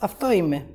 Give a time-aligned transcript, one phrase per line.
[0.00, 0.66] Αυτό είμαι.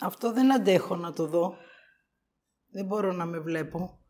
[0.00, 1.56] Αυτό δεν αντέχω να το δω.
[2.70, 4.02] Δεν μπορώ να με βλέπω.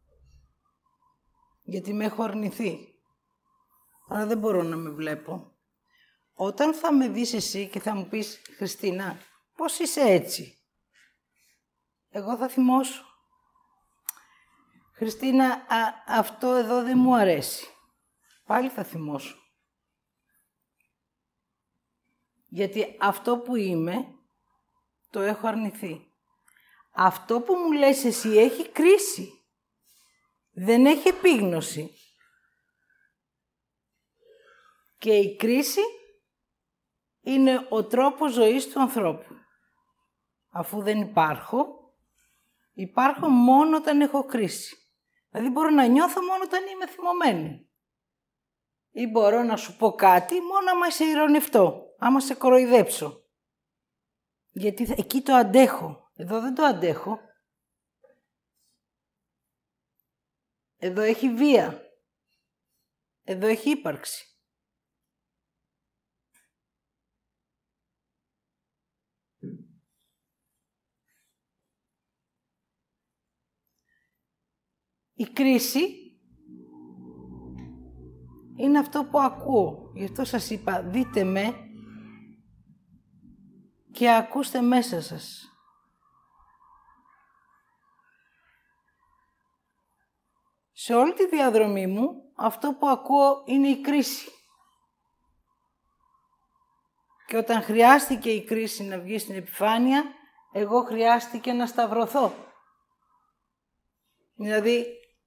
[1.62, 2.78] Γιατί με έχω αρνηθεί.
[4.09, 5.53] Αλλά δεν μπορώ να με βλέπω.
[6.34, 9.19] Όταν θα με δεις εσύ και θα μου πεις «Χριστίνα,
[9.56, 10.59] πώς είσαι έτσι»
[12.11, 13.05] εγώ θα θυμώσω.
[14.92, 15.66] «Χριστίνα,
[16.06, 17.66] αυτό εδώ δεν μου αρέσει».
[18.47, 19.36] Πάλι θα θυμώσω.
[22.48, 24.17] Γιατί αυτό που είμαι
[25.10, 26.12] το έχω αρνηθεί.
[26.94, 29.32] Αυτό που μου λες εσύ έχει κρίση.
[30.50, 31.92] Δεν έχει επίγνωση.
[34.98, 35.80] Και η κρίση
[37.20, 39.34] είναι ο τρόπος ζωής του ανθρώπου.
[40.50, 41.66] Αφού δεν υπάρχω,
[42.72, 44.76] υπάρχω μόνο όταν έχω κρίση.
[45.30, 47.70] Δηλαδή μπορώ να νιώθω μόνο όταν είμαι θυμωμένη.
[48.90, 53.22] Ή μπορώ να σου πω κάτι μόνο άμα σε ηρωνευτώ, άμα σε κοροϊδέψω.
[54.58, 56.10] Γιατί εκεί το αντέχω.
[56.16, 57.20] Εδώ δεν το αντέχω.
[60.76, 61.82] Εδώ έχει βία.
[63.22, 64.26] Εδώ έχει ύπαρξη.
[75.14, 76.08] Η κρίση
[78.56, 79.92] είναι αυτό που ακούω.
[79.94, 81.67] Γι' αυτό σας είπα, δείτε με
[83.98, 85.53] και ακούστε μέσα σας.
[90.72, 94.31] Σε όλη τη διαδρομή μου, αυτό που ακούω είναι η κρίση.
[97.26, 100.04] Και όταν χρειάστηκε η κρίση να βγει στην επιφάνεια,
[100.53, 102.34] εγώ χρειάστηκε να σταυρωθώ.
[104.34, 104.86] Δηλαδή,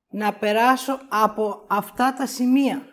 [0.09, 2.90] να περάσω από αυτά τα σημεία.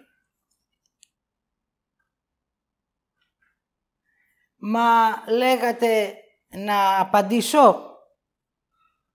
[4.58, 6.14] Μα λέγατε
[6.48, 7.96] να απαντήσω;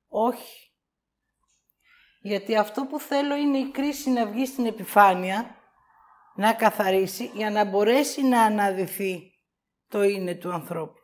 [0.08, 0.72] Όχι.
[2.22, 5.56] Γιατί αυτό που θέλω είναι η κρίση να βγει στην επιφάνεια,
[6.36, 9.32] να καθαρίσει, για να μπορέσει να αναδυθεί
[9.88, 11.02] το είναι του ανθρώπου.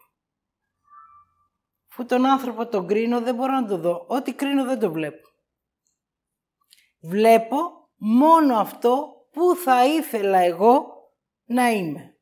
[1.87, 4.05] Φου τον άνθρωπο τον κρίνω, δεν μπορώ να το δω.
[4.07, 5.27] Ό,τι κρίνω δεν το βλέπω.
[7.01, 7.57] Βλέπω
[7.95, 10.85] μόνο αυτό που θα ήθελα εγώ
[11.45, 12.18] να είμαι.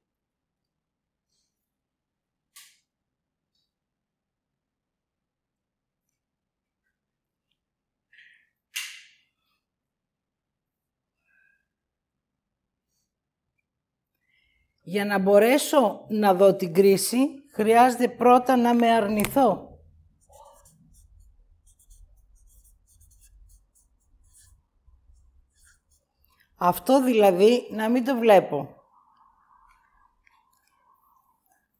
[14.90, 19.80] Για να μπορέσω να δω την κρίση, χρειάζεται πρώτα να με αρνηθώ.
[26.58, 28.75] Αυτό δηλαδή να μην το βλέπω.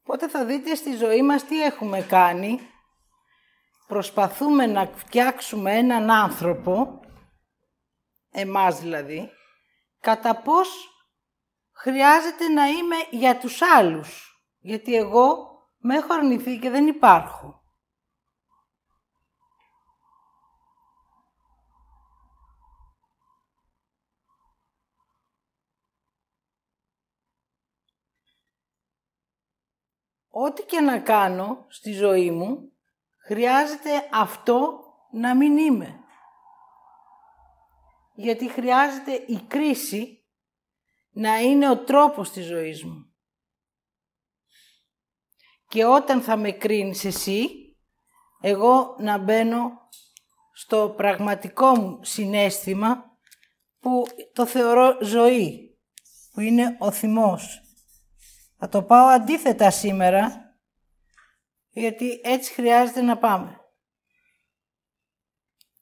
[0.02, 2.58] Οπότε θα δείτε στη ζωή μας τι έχουμε κάνει.
[3.86, 7.00] Προσπαθούμε να φτιάξουμε έναν άνθρωπο,
[8.30, 9.30] εμάς δηλαδή,
[10.00, 10.97] κατά πώς
[11.78, 14.42] χρειάζεται να είμαι για τους άλλους.
[14.58, 15.48] Γιατί εγώ
[15.78, 17.62] με έχω αρνηθεί και δεν υπάρχω.
[30.30, 32.72] Ό,τι και να κάνω στη ζωή μου,
[33.26, 36.00] χρειάζεται αυτό να μην είμαι.
[38.14, 40.17] Γιατί χρειάζεται η κρίση
[41.18, 43.12] να είναι ο τρόπος της ζωής μου.
[45.68, 47.48] Και όταν θα με κρίνεις εσύ,
[48.40, 49.70] εγώ να μπαίνω
[50.52, 53.04] στο πραγματικό μου συνέστημα
[53.78, 55.78] που το θεωρώ ζωή,
[56.32, 57.60] που είναι ο θυμός.
[58.56, 60.54] Θα το πάω αντίθετα σήμερα,
[61.68, 63.60] γιατί έτσι χρειάζεται να πάμε.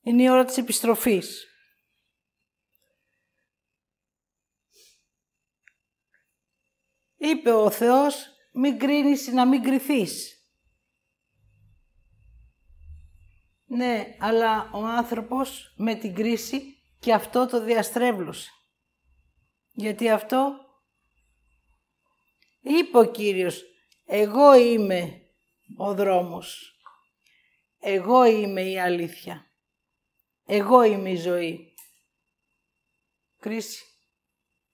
[0.00, 1.46] Είναι η ώρα της επιστροφής.
[7.16, 10.36] Είπε ο Θεός, μην κρίνεις να μην κρυθείς.
[13.66, 18.50] Ναι, αλλά ο άνθρωπος με την κρίση και αυτό το διαστρέβλωσε.
[19.72, 20.58] Γιατί αυτό
[22.60, 23.62] είπε ο Κύριος,
[24.06, 25.20] εγώ είμαι
[25.76, 26.70] ο δρόμος.
[27.80, 29.46] Εγώ είμαι η αλήθεια.
[30.46, 31.74] Εγώ είμαι η ζωή.
[33.38, 33.84] Κρίση.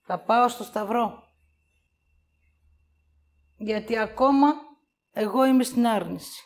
[0.03, 1.32] Θα πάω στο Σταυρό.
[3.63, 4.55] Γιατί ακόμα
[5.11, 6.43] εγώ είμαι στην άρνηση.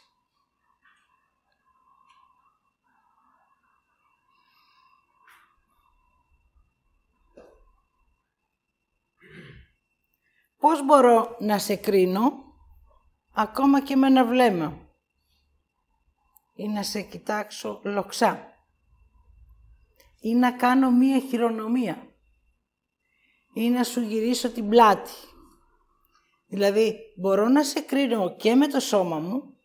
[10.59, 12.33] Πώς μπορώ να σε κρίνω
[13.33, 14.79] ακόμα και με ένα βλέμμα
[16.55, 18.53] ή να σε κοιτάξω λοξά
[20.21, 22.15] ή να κάνω μία χειρονομία
[23.53, 25.11] ή να σου γυρίσω την πλάτη.
[26.57, 29.57] Δηλαδή, μπορώ να σε κρίνω και με το σώμα μου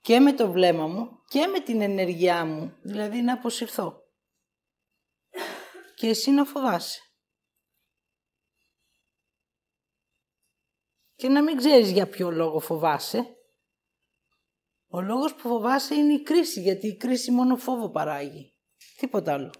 [0.00, 4.02] και με το βλέμμα μου και με την ενεργειά μου, δηλαδή να αποσυρθώ.
[5.94, 7.00] Και εσύ να φοβάσαι.
[11.16, 13.36] και να μην ξέρεις για ποιο λόγο φοβάσαι.
[14.88, 18.54] Ο λόγος που φοβάσαι είναι η κρίση, γιατί η κρίση μόνο φόβο παράγει.
[18.96, 19.50] Τίποτα άλλο.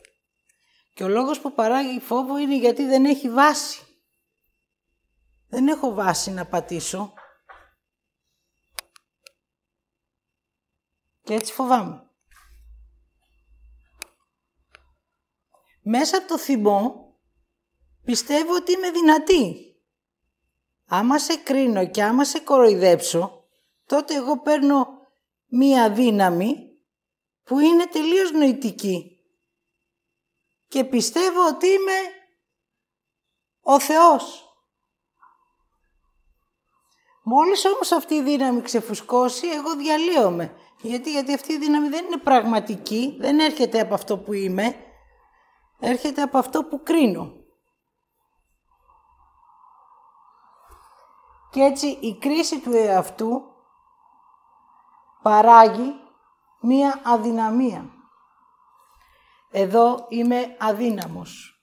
[0.94, 3.85] Και ο λόγος που παράγει φόβο είναι γιατί δεν έχει βάση.
[5.48, 7.12] Δεν έχω βάση να πατήσω.
[11.22, 12.10] Και έτσι φοβάμαι.
[15.82, 17.14] Μέσα από το θυμό
[18.04, 19.66] πιστεύω ότι είμαι δυνατή
[20.86, 23.44] άμα σε κρίνω και άμα σε κοροϊδέψω,
[23.86, 24.86] τότε εγώ παίρνω
[25.46, 26.78] μία δύναμη
[27.42, 29.20] που είναι τελείως νοητική.
[30.68, 31.98] Και πιστεύω ότι είμαι
[33.60, 34.45] ο Θεός.
[37.28, 40.56] Μόλις όμως αυτή η δύναμη ξεφουσκώσει, εγώ διαλύομαι.
[40.80, 44.76] Γιατί, γιατί αυτή η δύναμη δεν είναι πραγματική, δεν έρχεται από αυτό που είμαι,
[45.78, 47.32] έρχεται από αυτό που κρίνω.
[51.50, 53.42] Και έτσι η κρίση του εαυτού
[55.22, 55.94] παράγει
[56.60, 57.90] μία αδυναμία.
[59.50, 61.55] Εδώ είμαι αδύναμος.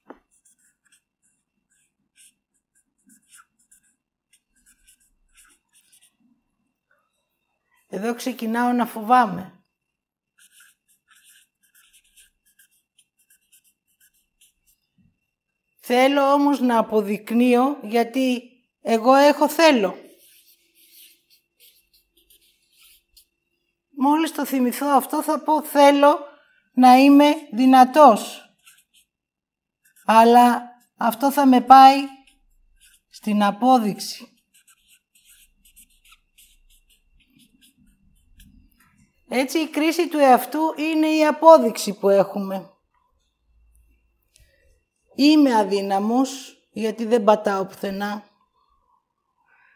[7.94, 9.64] Εδώ ξεκινάω να φοβάμαι.
[15.80, 18.42] Θέλω όμως να αποδεικνύω γιατί
[18.82, 19.96] εγώ έχω θέλω.
[23.90, 26.20] Μόλις το θυμηθώ αυτό θα πω θέλω
[26.74, 28.42] να είμαι δυνατός.
[30.06, 32.02] Αλλά αυτό θα με πάει
[33.10, 34.33] στην απόδειξη.
[39.36, 42.70] Έτσι η κρίση του εαυτού είναι η απόδειξη που έχουμε.
[45.16, 48.24] Είμαι αδύναμος γιατί δεν πατάω πουθενά.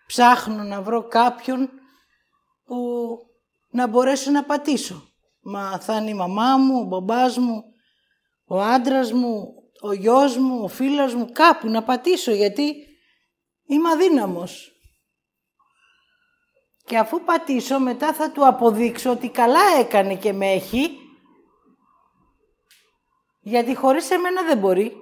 [0.08, 1.70] Ψάχνω να βρω κάποιον
[2.66, 2.78] που
[3.70, 5.10] να μπορέσω να πατήσω.
[5.42, 7.64] Μα θα είναι η μαμά μου, ο μπαμπάς μου,
[8.46, 12.76] ο άντρας μου, ο γιος μου, ο φίλος μου, κάπου να πατήσω γιατί
[13.66, 14.77] είμαι αδύναμος.
[16.88, 21.00] Και αφού πατήσω μετά θα του αποδείξω ότι καλά έκανε και με έχει
[23.40, 24.94] γιατί χωρίς εμένα δεν μπορεί.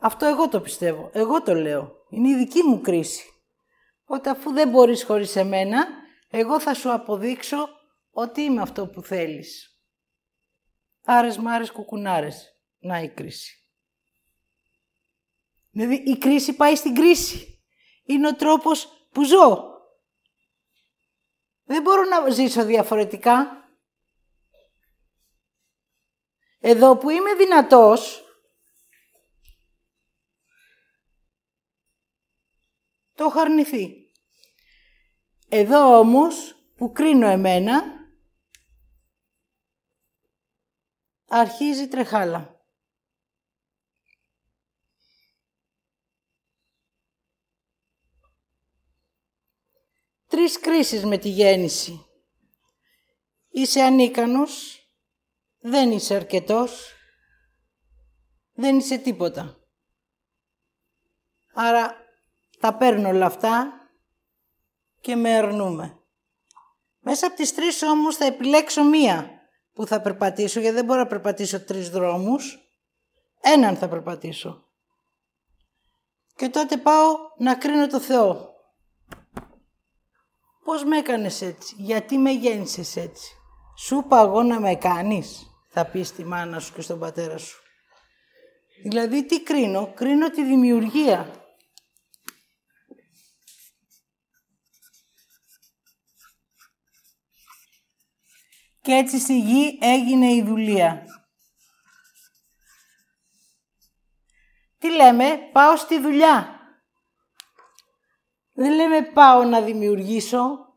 [0.00, 1.10] Αυτό εγώ το πιστεύω.
[1.12, 1.92] Εγώ το λέω.
[2.08, 3.32] Είναι η δική μου κρίση.
[4.04, 5.86] Ότι αφού δεν μπορείς χωρίς εμένα,
[6.30, 7.68] εγώ θα σου αποδείξω
[8.10, 9.80] ότι είμαι αυτό που θέλεις.
[11.04, 12.58] Άρες μάρες κουκουνάρες.
[12.78, 13.68] Να η κρίση.
[15.70, 17.53] Δηλαδή η κρίση πάει στην κρίση.
[18.04, 19.72] Είναι ο τρόπος που ζω.
[21.64, 23.58] Δεν μπορώ να ζήσω διαφορετικά.
[26.58, 28.24] Εδώ που είμαι δυνατός,
[33.14, 34.10] το έχω αρνηθεί.
[35.48, 37.82] Εδώ όμως που κρίνω εμένα,
[41.28, 42.53] αρχίζει τρεχάλα.
[50.34, 52.06] Τρεις κρίσεις με τη γέννηση.
[53.48, 54.78] Είσαι ανίκανος,
[55.60, 56.92] δεν είσαι αρκετός
[58.54, 59.56] δεν είσαι τίποτα.
[61.54, 61.96] Άρα
[62.60, 63.72] τα παίρνω όλα αυτά
[65.00, 65.98] και με αρνούμε.
[67.00, 69.30] Μέσα από τις τρεις όμως θα επιλέξω μία
[69.72, 72.58] που θα περπατήσω, γιατί δεν μπορώ να περπατήσω τρεις δρόμους.
[73.40, 74.68] Έναν θα περπατήσω.
[76.36, 78.53] Και τότε πάω να κρίνω το Θεό.
[80.64, 83.34] Πώς με έκανες έτσι, γιατί με γέννησες έτσι;
[83.76, 87.62] Σου είπα εγώ να με κάνεις, θα πεις στη μάνα σου και στον πατέρα σου.
[88.82, 91.44] Δηλαδή τι κρίνω, κρίνω τη δημιουργία.
[98.80, 101.04] Και έτσι στη γη έγινε η δουλεία.
[104.78, 106.53] Τι λέμε, πάω στη δουλειά.
[108.56, 110.74] Δεν λέμε πάω να δημιουργήσω.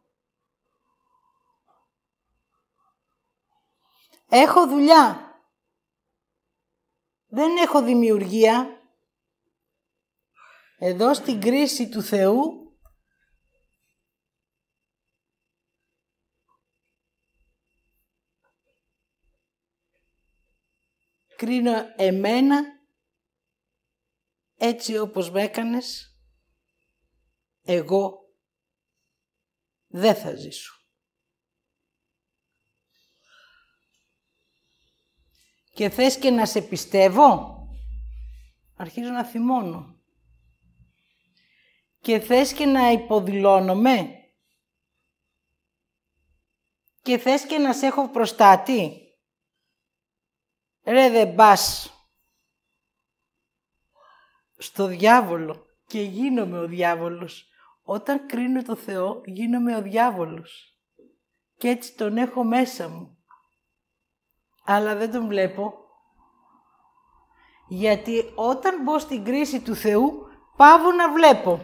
[4.30, 5.22] Έχω δουλειά.
[7.28, 8.82] Δεν έχω δημιουργία.
[10.78, 12.68] Εδώ στην κρίση του Θεού
[21.36, 22.62] κρίνω εμένα
[24.58, 26.17] έτσι όπως με έκανες
[27.68, 28.20] εγώ
[29.88, 30.76] δεν θα ζήσω.
[35.74, 37.58] Και θες και να σε πιστεύω,
[38.76, 40.02] αρχίζω να θυμώνω.
[42.00, 44.12] Και θες και να υποδηλώνομαι;
[47.02, 49.02] Και θες και να σε έχω προστάτη;
[50.84, 51.92] Ρε δεν πας
[54.58, 57.47] στο διάβολο και γίνομαι ο διάβολος.
[57.90, 60.78] Όταν κρίνω το Θεό γίνομαι ο διάβολος.
[61.58, 63.18] Και έτσι τον έχω μέσα μου.
[64.66, 65.74] Αλλά δεν τον βλέπω.
[67.68, 70.28] Γιατί όταν μπω στην κρίση του Θεού
[70.58, 71.64] πάω να βλέπω.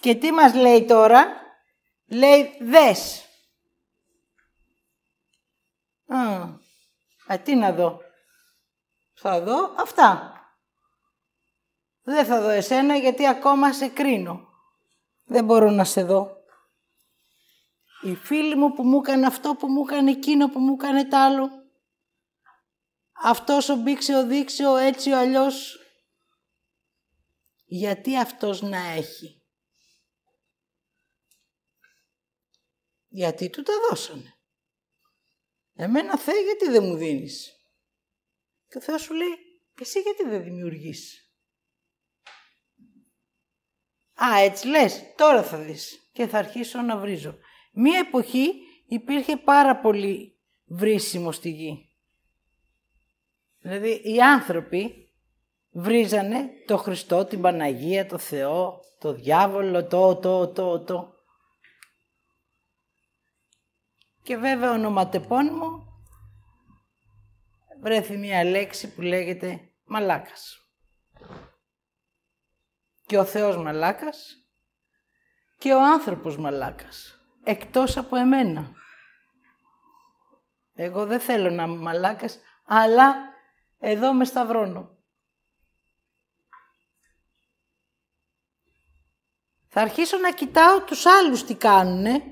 [0.00, 1.26] Και τι μας λέει τώρα;
[2.06, 3.28] Λέει δες.
[6.06, 6.18] Α,
[7.26, 8.05] α τι να δω.
[9.18, 10.30] Θα δω αυτά.
[12.02, 14.48] Δεν θα δω εσένα γιατί ακόμα σε κρίνω.
[15.24, 16.36] Δεν μπορώ να σε δω.
[18.02, 21.14] Οι φίλοι μου που μου έκανε αυτό, που μου έκανε εκείνο, που μου έκανε τ'
[21.14, 21.50] άλλο.
[23.22, 25.80] Αυτός ο μπήξε, ο δείξε, ο έτσι, ο αλλιώς.
[27.64, 29.42] Γιατί αυτός να έχει;
[33.08, 34.34] Γιατί του τα δώσανε.
[35.74, 37.55] Εμένα Θεέ γιατί δεν μου δίνεις;
[38.68, 39.36] Και ο Θεός σου λέει,
[39.80, 41.20] εσύ γιατί δεν δημιουργείς;
[44.24, 46.10] Α, έτσι λες, τώρα θα δεις.
[46.12, 47.38] Και θα αρχίσω να βρίζω.
[47.72, 48.52] Μία εποχή
[48.86, 51.88] υπήρχε πάρα πολύ βρίσιμο στη γη.
[53.58, 55.12] Δηλαδή οι άνθρωποι
[55.70, 61.14] βρίζανε το Χριστό, την Παναγία, το Θεό, το διάβολο, το, το, το, το.
[64.22, 65.85] Και βέβαια ονοματεπώνυμο
[67.80, 70.60] βρέθη μία λέξη που λέγεται μαλάκας.
[73.06, 74.46] Και ο Θεός μαλάκας
[75.58, 77.20] και ο άνθρωπος μαλάκας.
[77.44, 78.72] Εκτός από εμένα.
[80.74, 83.14] Εγώ δεν θέλω να είμαι μαλάκας, αλλά
[83.78, 84.94] εδώ με σταυρώνω.
[89.68, 92.22] Θα αρχίσω να κοιτάω τους άλλους τι κάνουνε,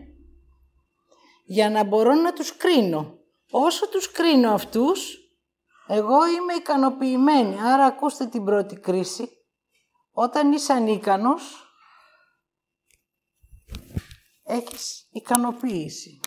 [1.44, 3.18] για να μπορώ να τους κρίνω.
[3.50, 5.24] Όσο τους κρίνω αυτούς,
[5.87, 7.61] εγώ είμαι ικανοποιημένη.
[7.61, 9.29] Άρα ακούστε την πρώτη κρίση.
[10.12, 11.64] Όταν είσαι ανίκανος,
[14.43, 16.21] έχεις ικανοποίηση.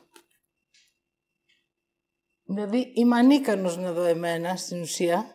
[2.44, 5.26] Δηλαδή είμαι ανίκανος να δω εμένα στην ουσία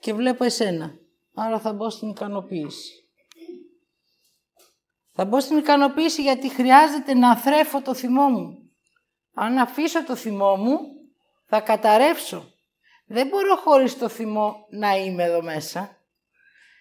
[0.00, 0.98] και βλέπω εσένα.
[1.34, 2.92] Άρα θα μπω στην ικανοποίηση.
[5.12, 8.70] Θα μπω στην ικανοποίηση γιατί χρειάζεται να θρέφω το θυμό μου.
[9.34, 10.78] Αν αφήσω το θυμό μου,
[11.46, 12.52] θα καταρρεύσω.
[13.12, 15.98] Δεν μπορώ χωρίς το θυμό να είμαι εδώ μέσα.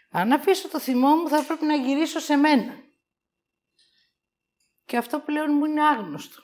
[0.09, 2.83] Αν αφήσω το θυμό μου θα πρέπει να γυρίσω σε μένα.
[4.85, 6.43] Και αυτό πλέον μου είναι άγνωστο.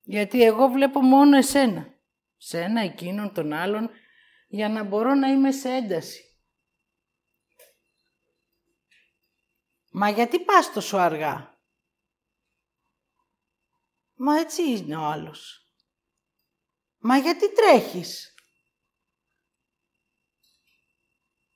[0.00, 1.94] Γιατί εγώ βλέπω μόνο εσένα.
[2.36, 3.90] Σένα, εκείνον, τον άλλον,
[4.48, 6.38] για να μπορώ να είμαι σε ένταση.
[9.90, 11.58] Μα γιατί πας τόσο αργά;
[14.14, 15.63] Μα έτσι είναι ο άλλος.
[17.06, 18.34] Μα γιατί τρέχεις;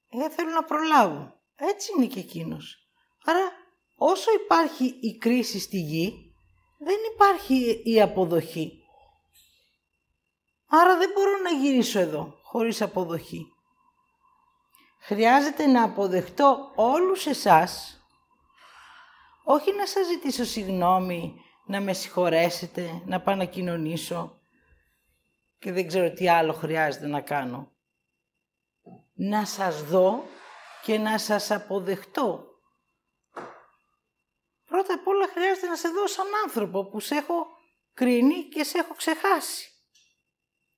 [0.09, 1.40] Ε, θέλω να προλάβω.
[1.57, 2.88] Έτσι είναι και εκείνος.
[3.25, 3.52] Άρα
[3.97, 6.35] όσο υπάρχει η κρίση στη γη,
[6.78, 8.83] δεν υπάρχει η αποδοχή.
[10.69, 13.52] Άρα δεν μπορώ να γυρίσω εδώ χωρίς αποδοχή.
[15.00, 18.02] Χρειάζεται να αποδεχτώ όλους εσάς,
[19.45, 24.38] όχι να σας ζητήσω συγνώμη, να με συγχωρέσετε, να πάω να κοινωνήσω
[25.58, 27.72] και δεν ξέρω τι άλλο χρειάζεται να κάνω.
[29.14, 30.24] Να σας δω
[30.82, 32.46] και να σας αποδεχτώ.
[34.64, 37.46] Πρώτα απ' όλα χρειάζεται να σε δω σαν άνθρωπο που σε έχω
[37.94, 39.68] κρίνει και σε έχω ξεχάσει.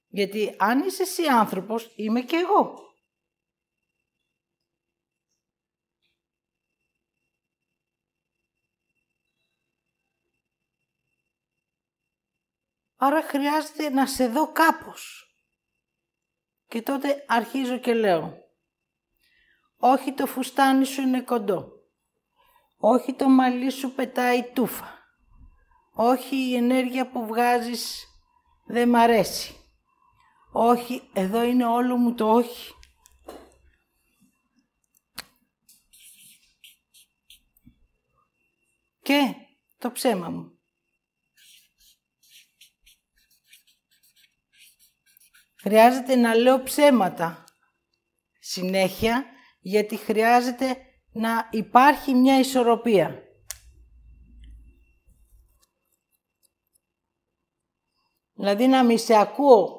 [0.07, 2.90] Γιατί αν είσαι εσύ άνθρωπος, είμαι και εγώ.
[13.03, 15.35] Άρα χρειάζεται να σε δω κάπως.
[16.67, 18.39] Και τότε αρχίζω και λέω.
[19.77, 21.73] Όχι το φουστάνι σου είναι κοντό.
[22.77, 24.99] Όχι το μαλλί σου πετάει τούφα.
[25.93, 28.07] Όχι η ενέργεια που βγάζεις
[28.67, 29.57] δεν μ' αρέσει.
[30.53, 32.75] Όχι, εδώ είναι όλο μου το όχι.
[39.03, 39.35] Και
[39.79, 40.60] το ψέμα μου.
[45.63, 47.45] Χρειάζεται να λέω ψέματα
[48.41, 49.25] συνέχεια,
[49.61, 50.77] γιατί χρειάζεται
[51.13, 53.23] να υπάρχει μια ισορροπία.
[58.33, 59.79] Δηλαδή να μη σε ακούω.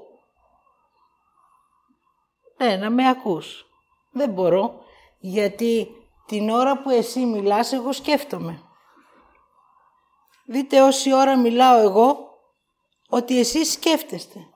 [2.58, 3.66] Ναι, να με ακούς.
[4.12, 4.84] Δεν μπορώ,
[5.20, 5.88] γιατί
[6.26, 8.62] την ώρα που εσύ μιλάς, εγώ σκέφτομαι.
[10.46, 12.30] Δείτε όση ώρα μιλάω εγώ,
[13.10, 14.50] ότι εσείς σκέφτεστε.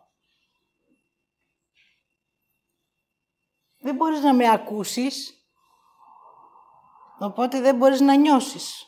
[3.86, 5.34] Δεν μπορείς να με ακούσεις,
[7.20, 8.86] οπότε δεν μπορείς να νιώσεις.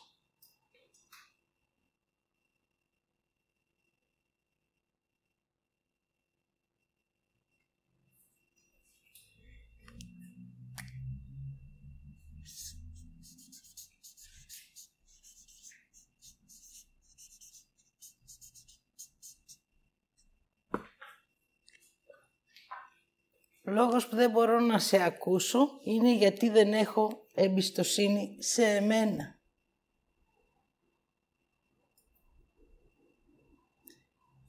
[23.68, 29.38] Λόγος που δεν μπορώ να σε ακούσω είναι γιατί δεν έχω εμπιστοσύνη σε εμένα.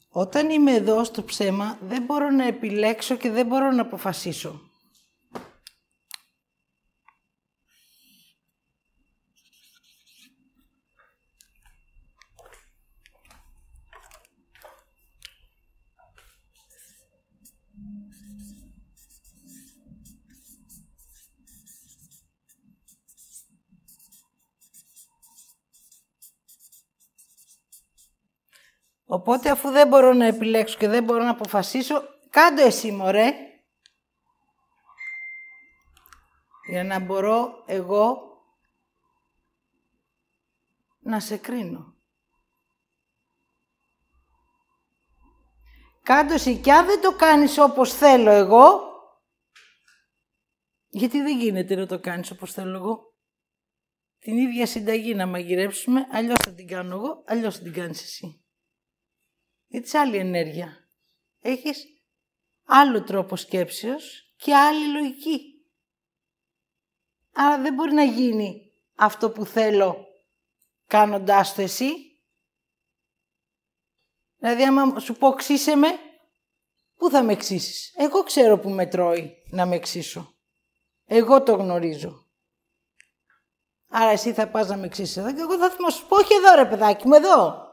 [0.09, 4.68] Όταν είμαι εδώ στο ψέμα δεν μπορώ να επιλέξω και δεν μπορώ να αποφασίσω.
[29.11, 33.33] Οπότε αφού δεν μπορώ να επιλέξω και δεν μπορώ να αποφασίσω, κάντο εσύ μωρέ.
[36.69, 38.17] Για να μπορώ εγώ
[40.99, 41.95] να σε κρίνω.
[46.03, 48.81] Κάντο εσύ και αν δεν το κάνεις όπως θέλω εγώ,
[50.89, 53.13] γιατί δεν γίνεται να το κάνεις όπως θέλω εγώ;
[54.19, 58.43] Την ίδια συνταγή να μαγειρέψουμε, αλλιώς θα την κάνω εγώ, αλλιώς θα την κάνεις εσύ.
[59.69, 60.89] Γιατί άλλη ενέργεια.
[61.41, 61.85] Έχεις
[62.65, 65.53] άλλο τρόπο σκέψεως και άλλη λογική.
[67.33, 70.05] Άρα δεν μπορεί να γίνει αυτό που θέλω
[70.87, 71.91] κάνοντάς το εσύ.
[74.37, 75.87] Δηλαδή άμα σου πω ξύσε με,
[76.95, 80.33] πού θα με ξύσεις; Εγώ ξέρω που με τρώει να με ξύσω.
[81.05, 82.27] Εγώ το γνωρίζω.
[83.89, 86.55] Άρα εσύ θα πας να με ξύσεις εδώ και εγώ θα σου πω όχι εδώ
[86.55, 87.68] ρε παιδάκι μου, εδώ.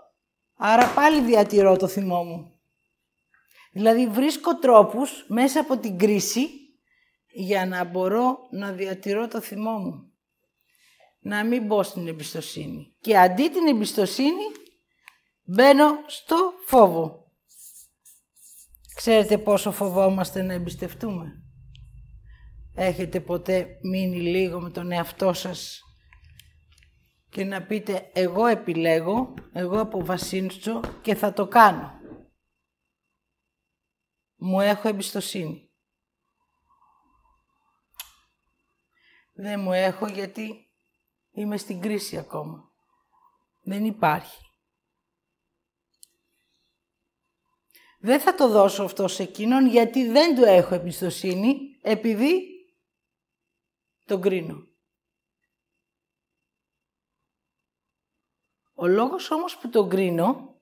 [0.57, 2.51] Άρα πάλι διατηρώ το θυμό μου.
[3.73, 6.49] Δηλαδή βρίσκω τρόπους μέσα από την κρίση
[7.33, 10.12] για να μπορώ να διατηρώ το θυμό μου.
[11.21, 12.95] Να μην μπω στην εμπιστοσύνη.
[13.01, 14.45] Και αντί την εμπιστοσύνη
[15.42, 17.25] μπαίνω στο φόβο.
[18.95, 21.42] Ξέρετε πόσο φοβόμαστε να εμπιστευτούμε;
[22.75, 25.81] Έχετε ποτέ μείνει λίγο με τον εαυτό σας;
[27.29, 32.01] Και να πείτε εγώ επιλέγω, εγώ αποφασίζω και θα το κάνω.
[34.37, 35.71] Μου έχω εμπιστοσύνη.
[39.33, 40.71] Δεν μου έχω γιατί
[41.31, 42.71] είμαι στην κρίση ακόμα.
[43.62, 44.41] Δεν υπάρχει.
[47.99, 52.41] Δεν θα το δώσω αυτό σε εκείνον γιατί δεν του έχω εμπιστοσύνη επειδή
[54.05, 54.76] τον κρίνω.
[58.79, 60.61] Ο λόγος όμως που τον κρίνω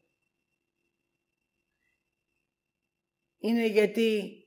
[3.36, 4.38] είναι γιατί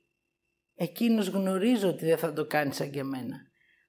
[0.74, 3.38] εκείνος γνωρίζω ότι δεν θα το κάνει σαν και εμένα.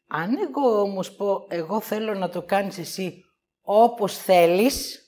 [0.07, 3.23] Αν εγώ όμως πω, εγώ θέλω να το κάνεις εσύ
[3.61, 5.03] όπως θέλεις,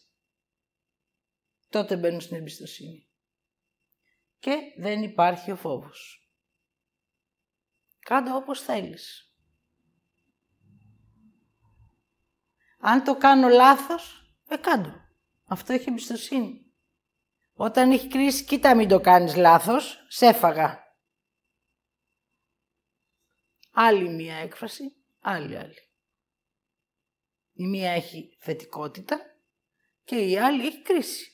[1.68, 3.09] τότε μπαίνω στην εμπιστοσύνη.
[4.38, 6.30] Και δεν υπάρχει ο φόβος.
[7.98, 9.35] Κάντο όπως θέλεις.
[12.78, 14.19] Αν το κάνω λάθος,
[14.50, 14.92] ε, κάντο.
[15.46, 16.72] Αυτό έχει εμπιστοσύνη.
[17.54, 20.84] Όταν έχει κρίση, κοίτα μην το κάνεις λάθος, σε έφαγα.
[23.72, 25.88] Άλλη μία έκφραση, άλλη άλλη.
[27.52, 29.20] Η μία έχει θετικότητα
[30.04, 31.32] και η άλλη έχει κρίση.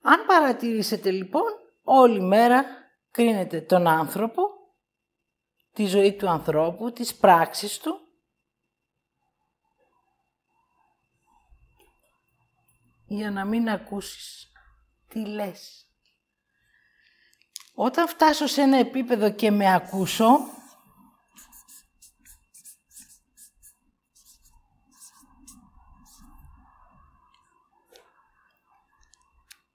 [0.00, 2.64] Αν παρατηρήσετε λοιπόν, όλη μέρα
[3.10, 4.42] κρίνεται τον άνθρωπο,
[5.72, 8.00] τη ζωή του ανθρώπου, τις πράξεις του,
[13.14, 14.52] για να μην ακούσεις
[15.08, 15.86] τι λες.
[17.74, 20.26] Όταν φτάσω σε ένα επίπεδο και με ακούσω,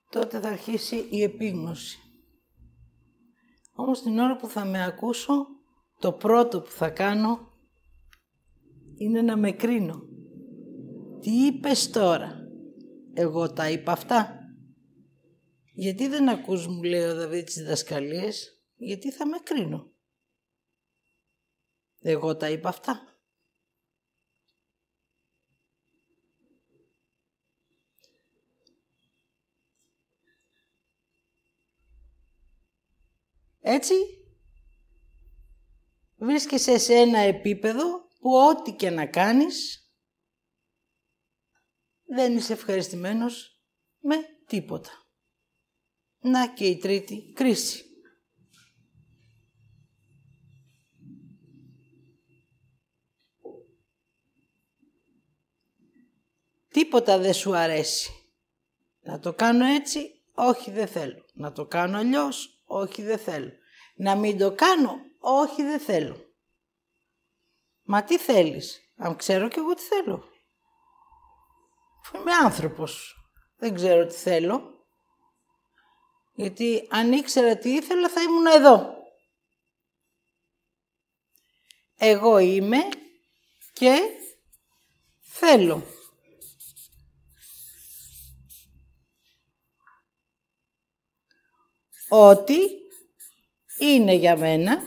[0.09, 1.99] τότε θα αρχίσει η επίγνωση.
[3.73, 5.47] Όμως την ώρα που θα με ακούσω,
[5.99, 7.51] το πρώτο που θα κάνω
[8.97, 10.01] είναι να με κρίνω.
[11.19, 12.46] Τι είπες τώρα,
[13.19, 14.39] εγώ τα είπα αυτά.
[15.73, 19.91] Γιατί δεν ακούς μου λέει ο Δαβίδ τις διδασκαλίες, γιατί θα με κρίνω.
[21.99, 23.01] Εγώ τα είπα αυτά.
[33.59, 33.93] Έτσι,
[36.15, 39.86] βρίσκεσαι σε ένα επίπεδο που ό,τι και να κάνεις,
[42.07, 43.61] δεν είσαι ευχαριστημένος
[43.99, 44.15] με
[44.47, 44.89] τίποτα.
[46.19, 47.85] Να και η τρίτη κρίση.
[56.67, 58.11] Τίποτα δεν σου αρέσει.
[59.01, 61.25] Να το κάνω έτσι, όχι δεν θέλω.
[61.33, 63.51] Να το κάνω αλλιώς, όχι δεν θέλω.
[63.95, 66.25] Να μην το κάνω, όχι δεν θέλω.
[67.83, 70.23] Μα τι θέλεις, αν ξέρω κι εγώ τι θέλω.
[72.15, 73.15] Είμαι άνθρωπος,
[73.57, 74.85] δεν ξέρω τι θέλω.
[76.33, 78.95] Γιατί αν ήξερα τι ήθελα θα ήμουν εδώ.
[81.97, 82.77] Εγώ είμαι
[83.73, 83.99] και
[85.21, 85.83] θέλω.
[92.09, 92.57] ότι
[93.79, 94.81] είναι για μένα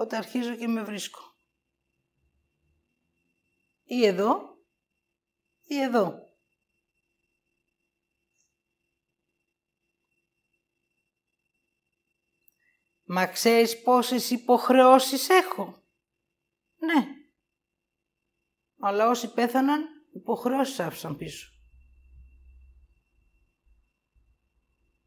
[0.00, 1.20] όταν αρχίζω και με βρίσκω.
[3.84, 4.58] Ή εδώ,
[5.62, 6.28] ή εδώ.
[13.04, 15.82] Μα ξέρεις πόσες υποχρεώσεις έχω;
[16.76, 17.06] Ναι.
[18.78, 21.50] Αλλά όσοι πέθαναν, υποχρεώσεις άφησαν πίσω.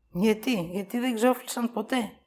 [0.09, 2.22] Γιατί, γιατί δεν ξόφλησαν ποτέ;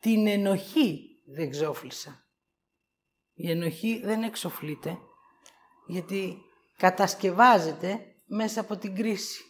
[0.00, 2.24] Την ενοχή δεν ξόφλησα.
[3.34, 4.98] Η ενοχή δεν εξοφλείται,
[5.86, 6.38] γιατί
[6.76, 9.44] κατασκευάζεται μέσα από την κρίση.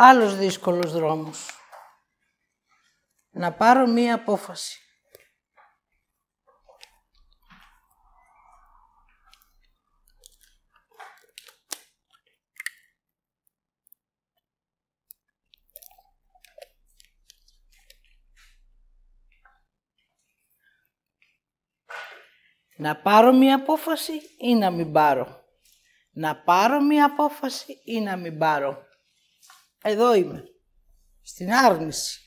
[0.00, 1.50] Άλλος δύσκολος δρόμος.
[3.30, 4.78] Να πάρω μία απόφαση.
[22.76, 25.44] Να πάρω μία απόφαση ή να μην πάρω.
[26.10, 28.87] Να πάρω μία απόφαση ή να μην πάρω.
[29.88, 30.44] Εδώ είμαι.
[31.22, 32.20] Στην άρνηση.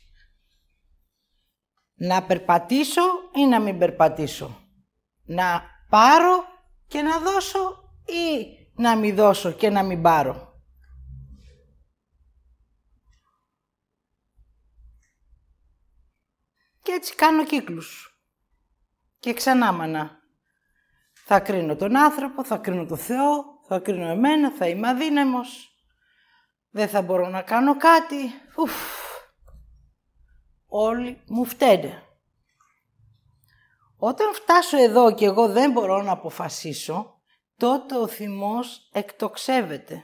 [1.93, 3.01] Να περπατήσω
[3.35, 4.69] ή να μην περπατήσω;
[5.23, 6.43] Να πάρω
[6.87, 10.61] και να δώσω ή να μην δώσω και να μην πάρω;
[16.81, 18.21] Και έτσι κάνω κύκλους.
[19.19, 20.19] Και ξανά μανά.
[21.13, 25.70] Θα κρίνω τον άνθρωπο, θα κρίνω τον Θεό, θα κρίνω εμένα, θα είμαι αδύναμος.
[26.71, 28.31] Δεν θα μπορώ να κάνω κάτι.
[28.57, 28.73] Ουφ.
[30.67, 32.03] Όλοι μου φταίνε.
[33.97, 37.21] Όταν φτάσω εδώ και εγώ δεν μπορώ να αποφασίσω,
[37.57, 40.03] τότε ο θυμός εκτοξεύεται.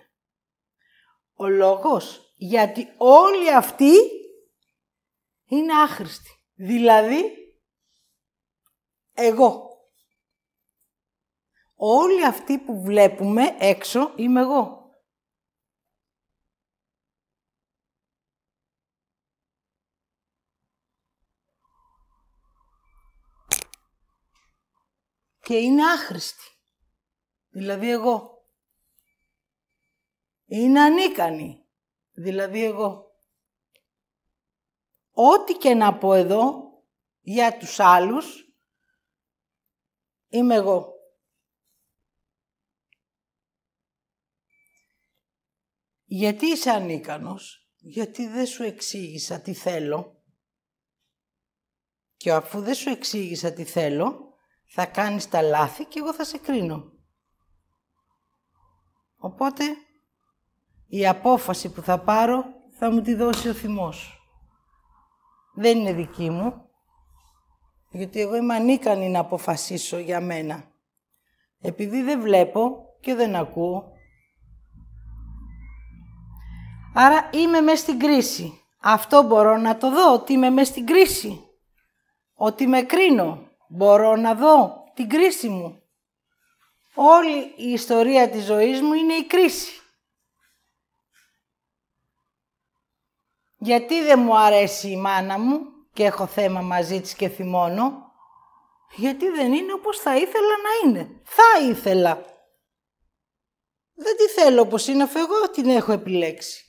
[1.36, 3.93] Ο λόγος γιατί όλοι αυτοί
[5.45, 6.30] είναι άχρηστοι.
[6.56, 7.23] Δηλαδή,
[9.13, 9.65] εγώ.
[11.75, 14.87] Όλοι αυτοί που βλέπουμε έξω είμαι εγώ.
[25.47, 26.57] Και είναι άχρηστη.
[27.49, 28.45] Δηλαδή εγώ.
[30.45, 31.65] Είναι ανίκανη.
[32.12, 33.15] Δηλαδή εγώ.
[35.12, 36.71] Ό,τι και να πω εδώ
[37.19, 38.55] για τους άλλους,
[40.27, 40.93] είμαι εγώ.
[46.03, 50.23] Γιατί είσαι ανίκανος, γιατί δεν σου εξήγησα τι θέλω
[52.17, 54.26] και αφού δεν σου εξήγησα τι θέλω,
[54.67, 56.91] θα κάνεις τα λάθη και εγώ θα σε κρίνω.
[59.17, 59.63] Οπότε,
[60.88, 62.45] η απόφαση που θα πάρω
[62.80, 64.17] θα μου τη δώσει ο θυμός
[65.60, 66.69] δεν είναι δική μου,
[67.91, 70.71] γιατί εγώ είμαι ανίκανη να αποφασίσω για μένα.
[71.62, 73.91] Επειδή δεν βλέπω και δεν ακούω.
[76.93, 78.62] Άρα είμαι μέσα στην κρίση.
[78.82, 81.41] Αυτό μπορώ να το δω, ότι είμαι μέσα στην κρίση.
[82.34, 83.46] Ότι με κρίνω.
[83.67, 85.82] Μπορώ να δω την κρίση μου.
[86.95, 89.82] Όλη η ιστορία της ζωής μου είναι η κρίση.
[93.58, 95.60] Γιατί δεν μου αρέσει η μάνα μου
[95.93, 98.12] και έχω θέμα μαζί της και θυμώνω;
[98.95, 101.21] Γιατί δεν είναι όπως θα ήθελα να είναι.
[101.23, 102.25] Θα ήθελα.
[103.93, 106.65] Δεν τη θέλω όπως είναι αφού εγώ την έχω επιλέξει.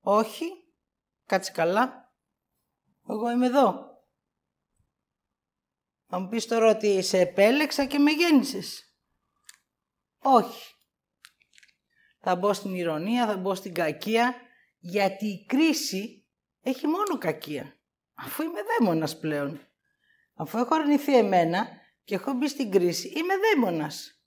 [0.00, 0.44] Όχι.
[1.26, 2.12] Κάτσε καλά.
[3.08, 3.87] Εγώ είμαι εδώ.
[6.10, 8.94] Θα μου πεις τώρα ότι σε επέλεξα και με γέννησες.
[10.18, 10.74] Όχι.
[12.20, 14.34] Θα μπω στην ηρωνία, θα μπω στην κακία,
[14.78, 16.26] γιατί η κρίση
[16.60, 17.76] έχει μόνο κακία.
[18.14, 19.60] Αφού είμαι δαίμονας πλέον.
[20.34, 21.68] Αφού έχω αρνηθεί εμένα
[22.04, 24.22] και έχω μπει στην κρίση, είμαι δαίμονας.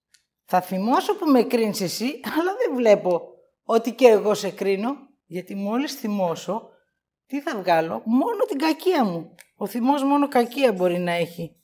[0.45, 5.55] Θα θυμώσω που με κρίνεις εσύ, αλλά δεν βλέπω ότι και εγώ σε κρίνω, γιατί
[5.55, 6.69] μόλις θυμώσω,
[7.25, 9.35] τι θα βγάλω, μόνο την κακία μου.
[9.55, 11.60] Ο θυμός μόνο κακία μπορεί να έχει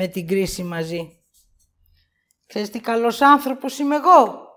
[0.00, 1.24] με την κρίση μαζί.
[2.46, 4.48] Ξέρεις τι καλός άνθρωπος είμαι εγώ.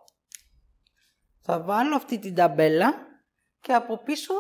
[1.42, 2.94] Θα βάλω αυτή την ταμπέλα
[3.60, 4.34] και από πίσω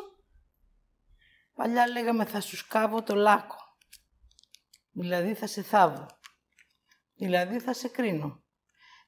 [1.55, 3.55] Παλιά λέγαμε θα σου σκάβω το λάκκο.
[4.91, 6.05] Δηλαδή θα σε θάβω.
[7.15, 8.43] Δηλαδή θα σε κρίνω.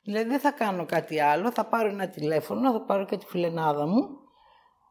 [0.03, 3.87] Δηλαδή δεν θα κάνω κάτι άλλο, θα πάρω ένα τηλέφωνο, θα πάρω και τη φιλενάδα
[3.87, 4.07] μου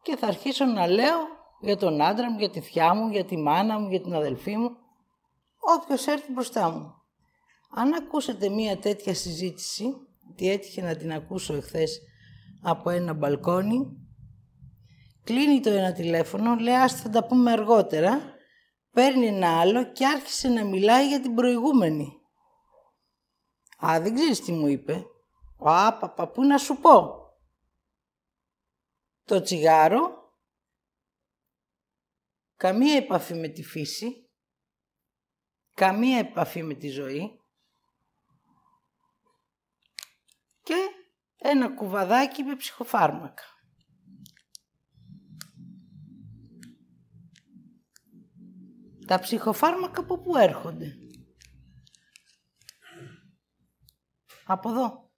[0.03, 1.19] και θα αρχίσω να λέω
[1.61, 4.57] για τον άντρα μου, για τη θιά μου, για τη μάνα μου, για την αδελφή
[4.57, 4.84] μου.
[5.67, 6.95] Όποιος έρθει μπροστά μου.
[7.71, 9.85] Αν ακούσετε μία τέτοια συζήτηση,
[10.35, 12.01] τι έτυχε να την ακούσω εχθές
[12.63, 14.05] από ένα μπαλκόνι,
[15.25, 18.35] Κλείνει το ένα τηλέφωνο, λέει ας θα τα πούμε αργότερα,
[18.91, 22.21] παίρνει ένα άλλο και άρχισε να μιλάει για την προηγούμενη.
[23.87, 25.05] Α, δεν ξέρεις τι μου είπε.
[25.59, 27.19] Α, παπα, πού να σου πω.
[29.25, 30.33] Το τσιγάρο,
[32.57, 34.24] καμία επαφή με τη φύση,
[35.75, 37.41] καμία επαφή με τη ζωή
[40.63, 40.75] και
[41.37, 43.43] ένα κουβαδάκι με ψυχοφάρμακα.
[49.07, 50.97] Τα ψυχοφάρμακα από πού έρχονται;
[54.45, 55.13] Από εδώ.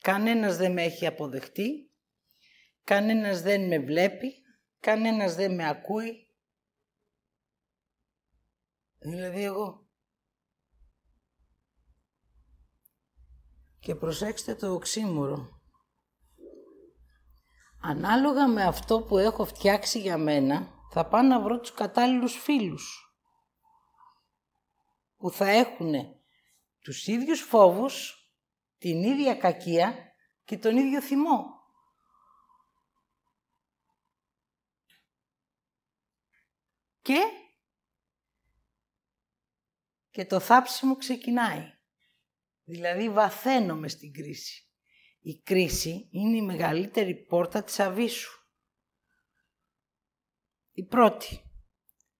[0.00, 1.90] Κανένας δεν με έχει αποδεχτεί,
[2.84, 4.32] κανένας δεν με βλέπει,
[4.80, 6.23] κανένας δεν με ακούει.
[9.04, 9.86] Δηλαδή εγώ.
[13.78, 15.60] Και προσέξτε το οξύμορο.
[17.82, 23.16] Ανάλογα με αυτό που έχω φτιάξει για μένα, θα πάω να βρω τους κατάλληλους φίλους
[25.16, 25.94] που θα έχουν
[26.78, 28.14] τους ίδιους φόβους,
[28.78, 29.94] την ίδια κακία
[30.44, 31.44] και τον ίδιο θυμό.
[37.02, 37.43] Και,
[40.14, 41.72] και το θάψιμο ξεκινάει.
[42.64, 44.68] Δηλαδή βαθαίνομαι στην κρίση.
[45.20, 48.32] Η κρίση είναι η μεγαλύτερη πόρτα της αβίσου.
[50.72, 51.40] Η πρώτη.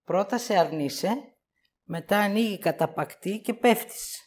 [0.03, 1.37] Πρώτα σε αρνείσαι,
[1.83, 4.19] μετά ανοίγει καταπακτή και πέφτεις.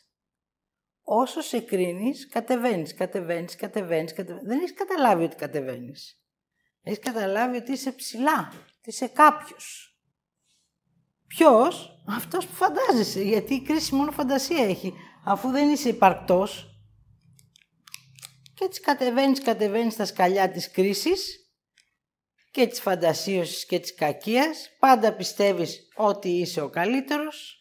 [1.02, 4.46] Όσο σε κρίνεις, κατεβαίνεις, κατεβαίνεις, κατεβαίνεις, κατεβαίνεις.
[4.46, 6.22] Δεν έχεις καταλάβει ότι κατεβαίνεις.
[6.82, 9.97] Έχεις καταλάβει ότι είσαι ψηλά, ότι είσαι κάποιος.
[11.28, 14.92] Ποιος; Αυτός που φαντάζεσαι, γιατί η κρίση μόνο φαντασία έχει.
[15.24, 16.66] Αφού δεν είσαι υπαρκτός,
[18.54, 21.36] και έτσι κατεβαίνεις, κατεβαίνεις στα σκαλιά της κρίσης
[22.50, 24.70] και της φαντασίωσης και της κακίας.
[24.78, 27.58] Πάντα πιστεύεις ότι είσαι ο καλύτερος.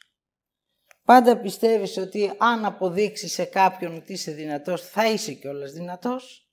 [1.04, 6.52] Πάντα πιστεύεις ότι αν αποδείξεις σε κάποιον ότι είσαι δυνατός, θα είσαι κιόλας δυνατός.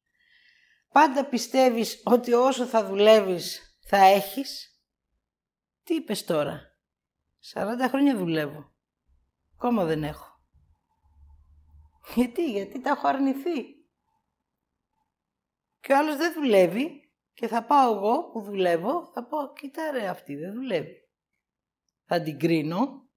[0.93, 4.79] Πάντα πιστεύεις ότι όσο θα δουλεύεις θα έχεις.
[5.85, 6.74] Τι είπες τώρα;
[7.53, 8.73] 40 χρόνια δουλεύω.
[9.55, 10.43] Ακόμα δεν έχω.
[12.15, 13.63] Γιατί, γιατί τα έχω αρνηθεί;
[15.81, 20.09] Και ο άλλος δεν δουλεύει και θα πάω εγώ που δουλεύω, θα πω, κοίτα ρε
[20.09, 21.09] αυτή δεν δουλεύει.
[22.05, 23.09] Θα την κρίνω,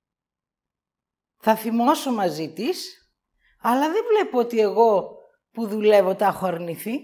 [1.38, 3.12] θα θυμώσω μαζί της,
[3.60, 5.18] αλλά δεν βλέπω ότι εγώ
[5.52, 7.00] που δουλεύω τα έχω αρνηθεί.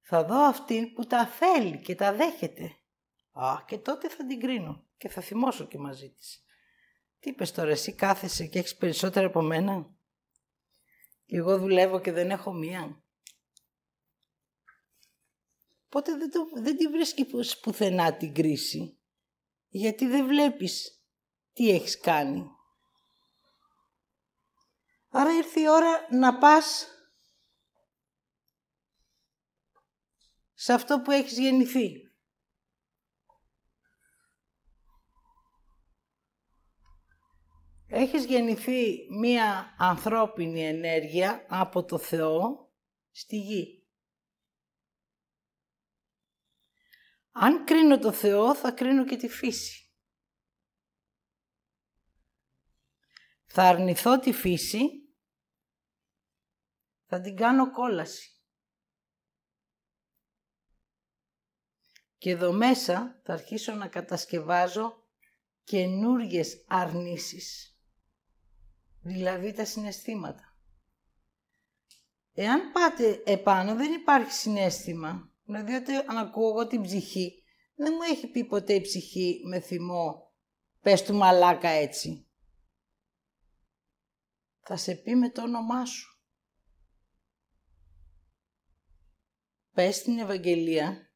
[0.00, 2.70] Θα δω αυτήν που τα θέλει και τα δέχεται.
[3.32, 6.44] Α, και τότε θα την κρίνω και θα θυμώσω και μαζί της.
[7.20, 9.94] Τι είπες τώρα, εσύ κάθεσαι και έχεις περισσότερα από μένα;
[11.26, 13.02] Και εγώ δουλεύω και δεν έχω μία.
[15.84, 18.98] Οπότε δεν, το, δεν τη βρίσκεις πουθενά την κρίση;
[19.68, 21.04] Γιατί δεν βλέπεις
[21.52, 22.50] τι έχεις κάνει.
[25.08, 26.88] Άρα ήρθε η ώρα να πας
[30.54, 32.13] σε αυτό που έχεις γεννηθεί.
[37.96, 42.72] Έχεις γεννηθεί μία ανθρώπινη ενέργεια από το Θεό
[43.10, 43.88] στη γη.
[47.30, 49.92] Αν κρίνω το Θεό, θα κρίνω και τη φύση.
[53.46, 54.88] Θα αρνηθώ τη φύση,
[57.06, 58.42] θα την κάνω κόλαση.
[62.18, 65.08] Και εδώ μέσα θα αρχίσω να κατασκευάζω
[65.64, 67.68] καινούργιες αρνήσεις.
[69.04, 70.56] Δηλαδή τα συναισθήματα.
[72.32, 77.42] Εάν πάτε επάνω δεν υπάρχει συνέστημα Δηλαδή όταν ακούω εγώ την ψυχή,
[77.74, 80.32] δεν μου έχει πει ποτέ η ψυχή με θυμό,
[80.80, 82.28] πες του μαλάκα έτσι.
[84.60, 86.18] Θα σε πει με το όνομά σου.
[89.72, 91.12] Πες στην Ευαγγελία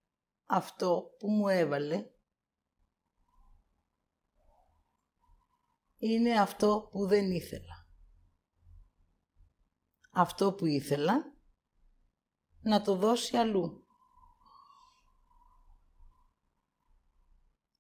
[0.47, 2.11] αυτό που μου έβαλε
[5.99, 7.78] είναι αυτό που δεν ήθελα.
[10.19, 11.35] Αυτό που ήθελα
[12.61, 13.87] να το δώσει αλλού.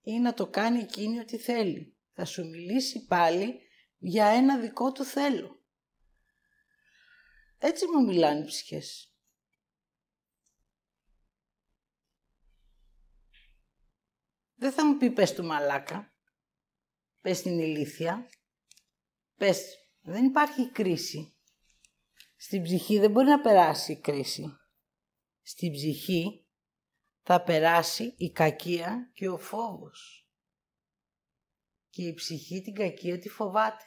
[0.01, 1.97] ή να το κάνει εκείνη ό,τι θέλει.
[2.13, 3.61] Θα σου μιλήσει πάλι
[3.97, 5.65] για ένα δικό του θέλω.
[7.59, 9.17] Έτσι μου μιλάνε οι ψυχές.
[14.55, 16.15] Δεν θα μου πει πες του μαλάκα,
[17.21, 18.29] πες την ηλίθεια,
[19.35, 21.38] πες δεν υπάρχει κρίση.
[22.41, 24.57] Στην ψυχή δεν μπορεί να περάσει η κρίση.
[25.43, 26.47] Στην ψυχή
[27.23, 30.29] θα περάσει η κακία και ο φόβος.
[31.89, 33.85] Και η ψυχή την κακία τη φοβάται.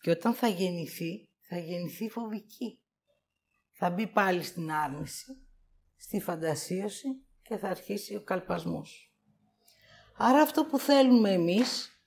[0.00, 2.82] Και όταν θα γεννηθεί, θα γεννηθεί φοβική.
[3.72, 5.46] Θα μπει πάλι στην άρνηση,
[5.96, 7.08] στη φαντασίωση
[7.42, 9.14] και θα αρχίσει ο καλπασμός.
[10.16, 12.02] Άρα αυτό που θέλουμε εμείς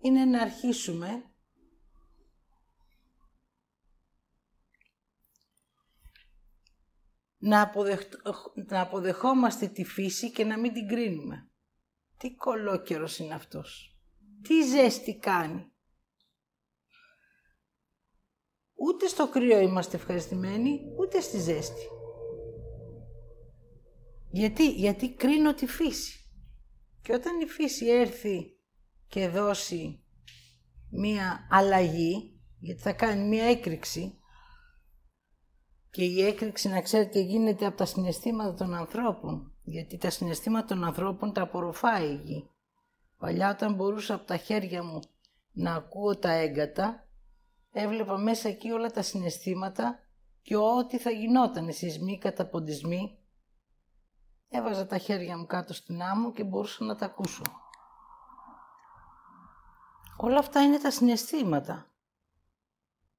[0.00, 1.27] είναι να αρχίσουμε
[7.38, 7.72] να,
[8.68, 11.50] να αποδεχόμαστε τη φύση και να μην την κρίνουμε.
[12.16, 13.98] Τι κολόκερος είναι αυτός.
[14.42, 15.72] Τι ζέστη κάνει.
[18.74, 21.88] Ούτε στο κρύο είμαστε ευχαριστημένοι, ούτε στη ζέστη.
[24.30, 26.18] Γιατί, γιατί κρίνω τη φύση.
[27.02, 28.56] Και όταν η φύση έρθει
[29.06, 30.04] και δώσει
[30.90, 34.17] μία αλλαγή, γιατί θα κάνει μία έκρηξη,
[35.90, 39.52] και η έκρηξη, να ξέρετε, γίνεται από τα συναισθήματα των ανθρώπων.
[39.62, 42.50] Γιατί τα συναισθήματα των ανθρώπων τα απορροφάει η γη.
[43.18, 45.00] Παλιά όταν μπορούσα από τα χέρια μου
[45.52, 47.06] να ακούω τα έγκατα,
[47.72, 49.98] έβλεπα μέσα εκεί όλα τα συναισθήματα
[50.42, 53.18] και ό,τι θα γινόταν, σεισμοί, καταποντισμοί.
[54.48, 57.42] Έβαζα τα χέρια μου κάτω στην άμμο και μπορούσα να τα ακούσω.
[60.16, 61.86] Όλα αυτά είναι τα συναισθήματα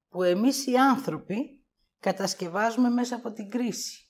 [0.10, 1.59] που εμείς οι άνθρωποι
[2.00, 4.04] κατασκευάζουμε μέσα από την κρίση.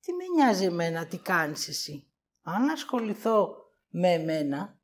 [0.00, 3.56] Τι με νοιάζει εμένα, τι κάνεις εσύ; Αν ασχοληθώ
[3.88, 4.80] με εμένα,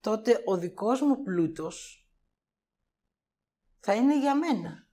[0.00, 2.06] τότε ο δικός μου πλούτος
[3.80, 4.88] θα είναι για μένα.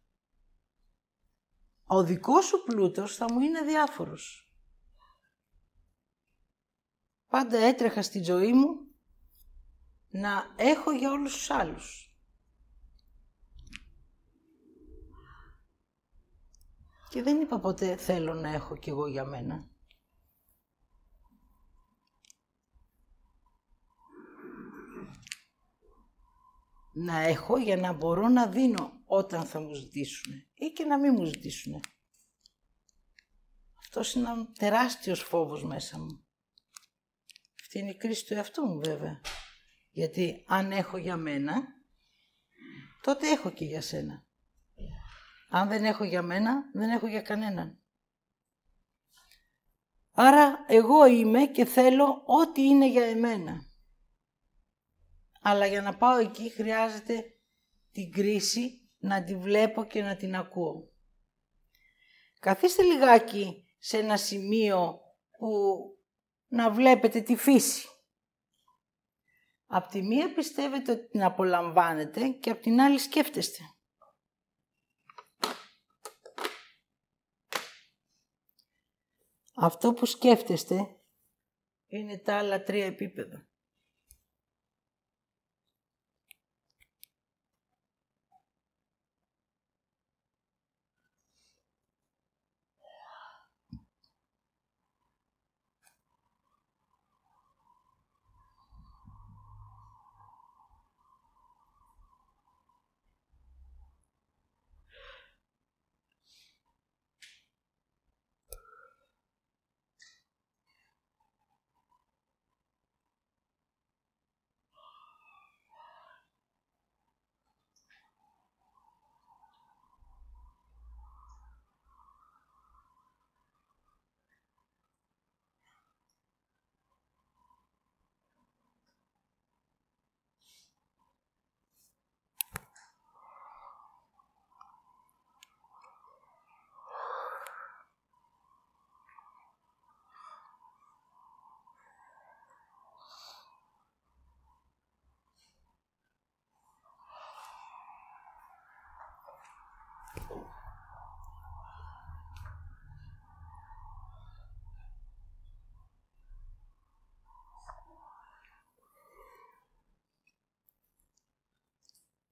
[1.83, 4.53] Ο δικός σου πλούτος θα μου είναι διάφορος.
[7.27, 8.95] Πάντα έτρεχα στη ζωή μου
[10.09, 12.08] να έχω για όλους τους άλλους.
[17.09, 19.69] Και δεν είπα ποτέ θέλω να έχω κι εγώ για μένα.
[26.93, 31.13] Να έχω για να μπορώ να δίνω όταν θα μου ζητήσουν ή και να μην
[31.13, 31.79] μου ζητήσουν.
[33.79, 36.25] Αυτό είναι ένα τεράστιος φόβος μέσα μου.
[37.61, 39.21] Αυτή είναι η κρίση του εαυτού μου βέβαια.
[39.91, 41.63] Γιατί αν έχω για μένα,
[43.01, 44.28] τότε έχω και για σένα.
[45.51, 47.79] Αν δεν έχω για μένα, δεν έχω για κανέναν.
[50.11, 53.61] Άρα εγώ είμαι και θέλω ό,τι είναι για εμένα.
[55.41, 57.23] Αλλά για να πάω εκεί χρειάζεται
[57.91, 60.91] την κρίση να τη βλέπω και να την ακούω.
[62.39, 64.99] Καθίστε λιγάκι σε ένα σημείο
[65.37, 65.47] που
[66.47, 67.87] να βλέπετε τη φύση.
[69.65, 73.63] Απ' τη μία πιστεύετε ότι την απολαμβάνετε και απ' την άλλη σκέφτεστε.
[79.61, 80.87] Αυτό που σκέφτεστε
[81.87, 83.48] είναι τα άλλα τρία επίπεδα.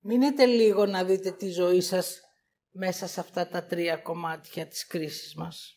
[0.10, 2.20] Μείνετε λίγο να δείτε τη ζωή σας
[2.72, 5.77] μέσα σε αυτά τα τρία κομμάτια της κρίσης μας.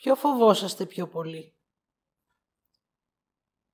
[0.00, 1.54] Ποιο φοβόσαστε πιο πολύ;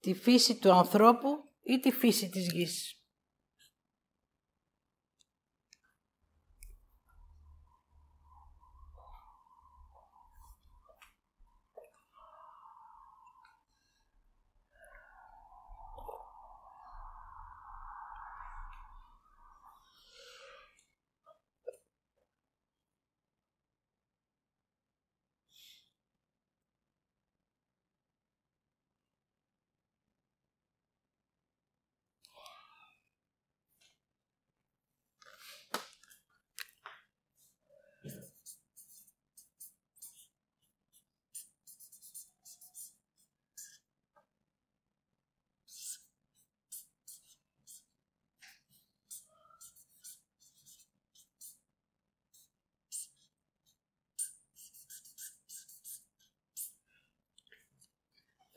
[0.00, 3.01] Τη φύση του ανθρώπου ή τη φύση της γης;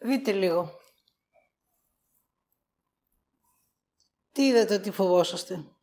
[0.05, 0.79] Δείτε λίγο.
[4.31, 5.74] Τι είδατε ότι φοβόσαστε.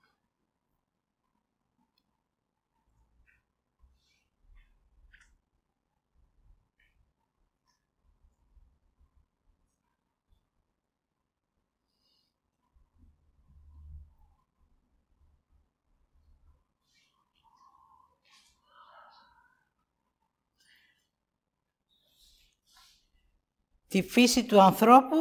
[23.93, 25.17] Τη φύση του ανθρώπου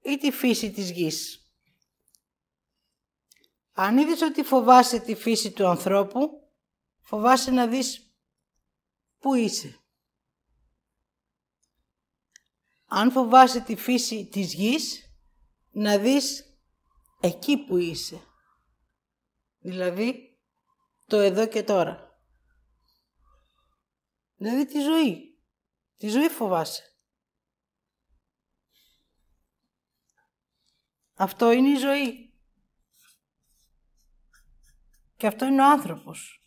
[0.00, 1.52] ή τη φύση της γης.
[3.72, 6.50] Αν είδες ότι φοβάσαι τη φύση του ανθρώπου,
[7.00, 8.14] φοβάσαι να δεις
[9.18, 9.80] πού είσαι.
[12.86, 15.14] Αν φοβάσαι τη φύση της γης,
[15.70, 16.44] να δεις
[17.20, 18.26] εκεί που είσαι.
[19.58, 20.38] Δηλαδή,
[21.06, 22.20] το εδώ και τώρα.
[24.36, 25.40] Δηλαδή τη ζωή.
[25.96, 26.91] Τη ζωή φοβάσαι.
[31.22, 32.32] Αυτό είναι η ζωή.
[35.16, 36.40] Και αυτό είναι ο άνθρωπος.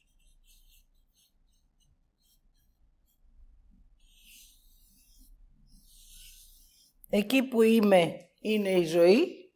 [7.09, 9.53] Εκεί που είμαι είναι η ζωή.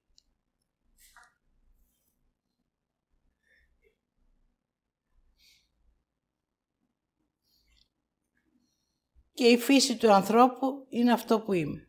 [9.33, 11.88] Και η φύση του ανθρώπου είναι αυτό που είμαι.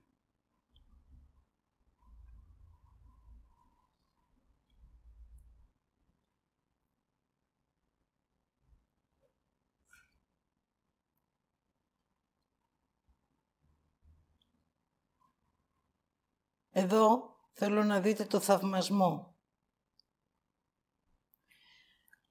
[16.80, 19.38] Εδώ θέλω να δείτε το θαυμασμό.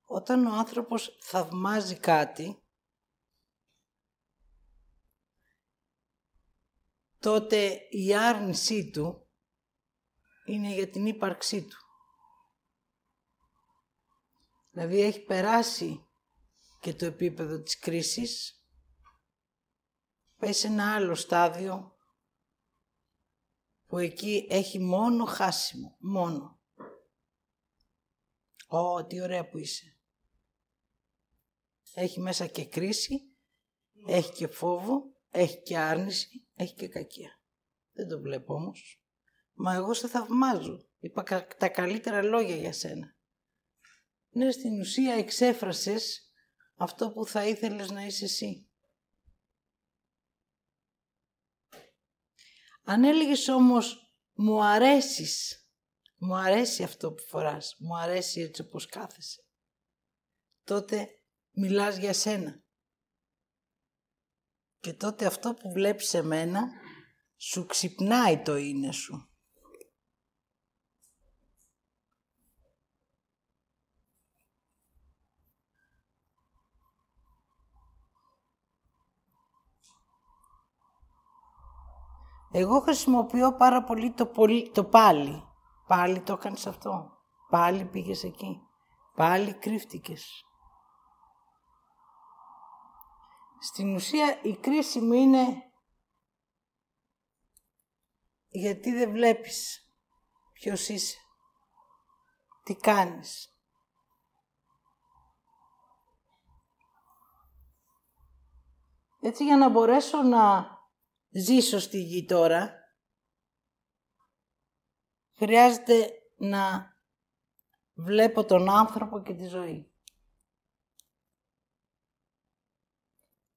[0.03, 2.63] Όταν ο άνθρωπος θαυμάζει κάτι,
[7.19, 9.27] τότε η άρνησή του
[10.45, 11.77] είναι για την ύπαρξή του.
[14.71, 16.07] Δηλαδή έχει περάσει
[16.79, 18.63] και το επίπεδο της κρίσης,
[20.37, 21.98] πάει σε ένα άλλο στάδιο
[23.89, 26.59] που εκεί έχει μόνο χάσιμο, μόνο.
[28.67, 29.97] Ω, τι ωραία που είσαι.
[31.93, 33.21] Έχει μέσα και κρίση,
[34.07, 37.39] έχει και φόβο, έχει και άρνηση, έχει και κακία.
[37.91, 39.03] Δεν το βλέπω όμως.
[39.53, 40.87] Μα εγώ σε θαυμάζω.
[40.99, 43.15] Είπα τα καλύτερα λόγια για σένα.
[44.29, 46.31] Ναι, στην ουσία εξέφρασες
[46.75, 48.68] αυτό που θα ήθελες να είσαι εσύ.
[52.89, 55.67] Αν έλεγες όμως μου αρέσεις,
[56.17, 59.45] μου αρέσει αυτό που φοράς, μου αρέσει έτσι όπως κάθεσαι,
[60.63, 61.07] τότε
[61.51, 62.63] μιλάς για σένα.
[64.79, 66.67] Και τότε αυτό που βλέπεις σε μένα
[67.37, 69.28] σου ξυπνάει το είναι σου.
[82.51, 85.43] Εγώ χρησιμοποιώ πάρα πολύ το, πολύ, το πάλι.
[85.87, 87.11] Πάλι το έκανες αυτό.
[87.49, 88.61] Πάλι πήγες εκεί.
[89.15, 90.43] Πάλι κρύφτηκες.
[93.59, 95.63] Στην ουσία η κρίση μου είναι
[98.49, 99.89] γιατί δεν βλέπεις
[100.53, 101.17] ποιος είσαι,
[102.63, 103.53] τι κάνεις.
[109.21, 110.67] Έτσι για να μπορέσω να
[111.29, 112.73] ζήσω στη γη τώρα,
[115.35, 116.93] χρειάζεται να
[117.93, 119.91] βλέπω τον άνθρωπο και τη ζωή.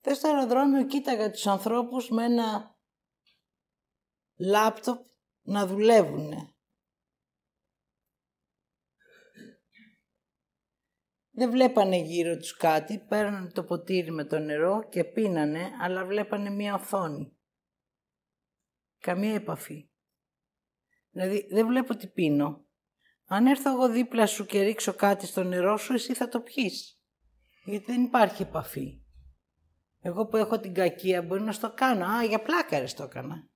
[0.01, 2.77] Θες στο αεροδρόμιο κοίταγα τους ανθρώπους με ένα
[4.37, 5.07] λάπτοπ
[5.43, 6.55] να δουλεύουνε.
[11.35, 16.51] Δεν βλέπανε γύρω τους κάτι, παίρνανε το ποτήρι με το νερό και πίνανε, αλλά βλέπανε
[16.51, 17.37] μία οθόνη.
[19.03, 19.89] Καμία επαφή.
[21.11, 22.67] Δηλαδή, δεν βλέπω τι πίνω.
[23.27, 27.01] Αν έρθω εγώ δίπλα σου και ρίξω κάτι στο νερό σου, εσύ θα το πιείς.
[27.65, 29.03] Γιατί δεν υπάρχει επαφή.
[30.01, 32.05] Εγώ που έχω την κακία μπορεί να στο κάνω.
[32.05, 33.51] Α, για πλάκα το έκανα.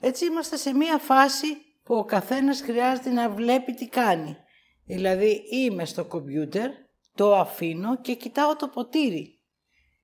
[0.00, 1.46] Έτσι είμαστε σε μία φάση
[1.82, 4.36] που ο καθένας χρειάζεται να βλέπει τι κάνει.
[4.84, 6.70] Δηλαδή είμαι στο κομπιούτερ,
[7.14, 9.38] το αφήνω και κοιτάω το ποτήρι.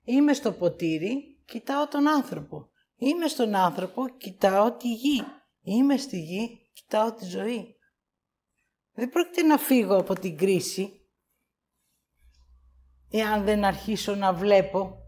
[0.04, 2.70] Είμαι στο ποτήρι, κοιτάω τον άνθρωπο.
[2.96, 5.24] Είμαι στον άνθρωπο, κοιτάω τη γη.
[5.60, 7.76] Είμαι στη γη, κοιτάω τη ζωή.
[8.92, 11.10] Δεν πρόκειται να φύγω από την κρίση,
[13.10, 14.98] εάν δεν αρχίσω να βλέπω.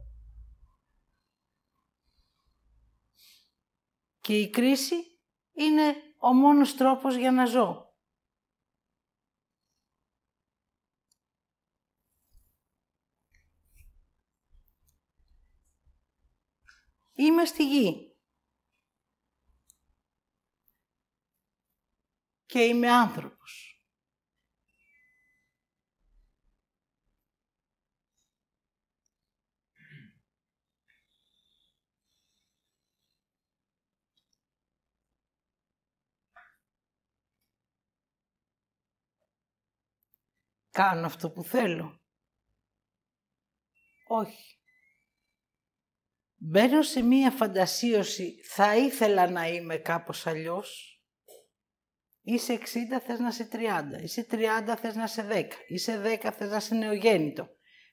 [4.20, 4.94] Και η κρίση
[5.52, 7.91] είναι ο μόνος τρόπος για να ζω.
[17.22, 18.16] Είμαι στη γη.
[22.46, 23.76] Και είμαι άνθρωπος.
[40.70, 42.00] κάνω αυτό που θέλω.
[44.08, 44.61] Όχι.
[46.44, 51.00] Μπαίνω σε μία φαντασίωση, θα ήθελα να είμαι κάπως αλλιώς.
[52.20, 54.02] Είσαι 60, θες να είσαι 30.
[54.02, 55.44] Είσαι 30, θες να είσαι 10.
[55.66, 57.48] Είσαι 10, θες να είσαι νεογέννητο.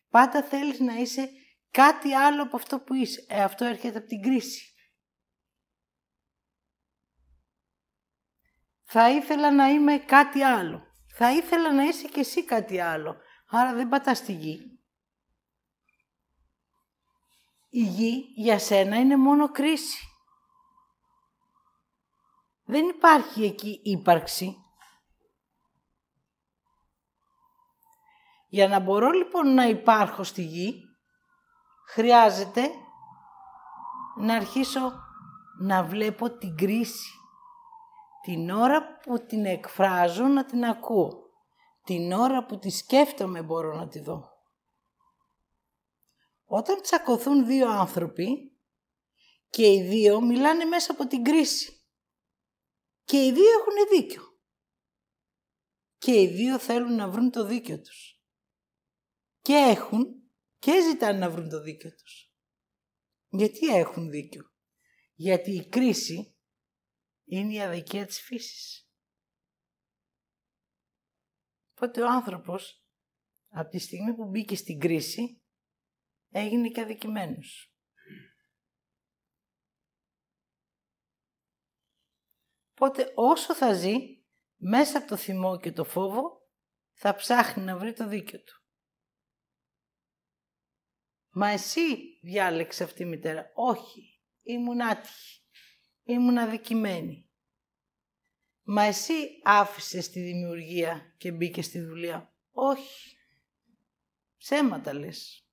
[0.10, 1.30] Πάντα θέλεις να είσαι
[1.72, 3.26] κάτι άλλο από αυτό που είσαι.
[3.28, 4.74] Ε, αυτό έρχεται από την κρίση.
[8.84, 10.90] Θα ήθελα να είμαι κάτι άλλο
[11.22, 13.18] θα ήθελα να είσαι κι εσύ κάτι άλλο.
[13.50, 14.79] Άρα δεν πατάς στη γη.
[17.70, 20.04] Η γη για σένα είναι μόνο κρίση.
[22.64, 24.58] Δεν υπάρχει εκεί ύπαρξη.
[28.48, 30.84] Για να μπορώ λοιπόν να υπάρχω στη γη,
[31.88, 32.70] χρειάζεται
[34.18, 34.94] να αρχίσω
[35.60, 37.10] να βλέπω την κρίση.
[38.22, 41.12] Την ώρα που την εκφράζω να την ακούω.
[41.84, 44.39] Την ώρα που τη σκέφτομαι μπορώ να τη δω.
[46.52, 48.58] Όταν τσακωθούν δύο άνθρωποι
[49.50, 51.84] και οι δύο μιλάνε μέσα από την κρίση.
[53.04, 54.40] Και οι δύο έχουν δίκιο.
[55.98, 58.24] Και οι δύο θέλουν να βρουν το δίκιο τους.
[59.40, 62.34] Και έχουν και ζητάνε να βρουν το δίκιο τους.
[63.28, 64.52] Γιατί έχουν δίκιο;
[65.14, 66.38] Γιατί η κρίση
[67.26, 68.90] είναι η αδικία της φύσης.
[71.76, 72.86] Οπότε ο άνθρωπος,
[73.50, 75.39] από τη στιγμή που μπήκε στην κρίση,
[76.30, 77.74] έγινε και αδικημένος.
[82.72, 83.96] Οπότε όσο θα ζει,
[84.56, 86.50] μέσα από το θυμό και το φόβο,
[86.94, 88.64] θα ψάχνει να βρει το δίκιο του.
[91.32, 93.52] Μα εσύ διάλεξε αυτή η μητέρα.
[93.54, 95.40] Όχι, ήμουν άτυχη
[96.10, 97.30] ήμουν αδικημένη.
[98.64, 99.14] Μα εσύ
[99.44, 102.34] άφησες τη δημιουργία και μπήκες στη δουλειά.
[102.52, 103.18] Όχι.
[104.38, 105.49] Ψέματα λες.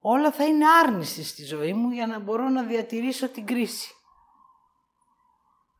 [0.00, 3.94] Όλα θα είναι άρνηση στη ζωή μου για να μπορώ να διατηρήσω την κρίση.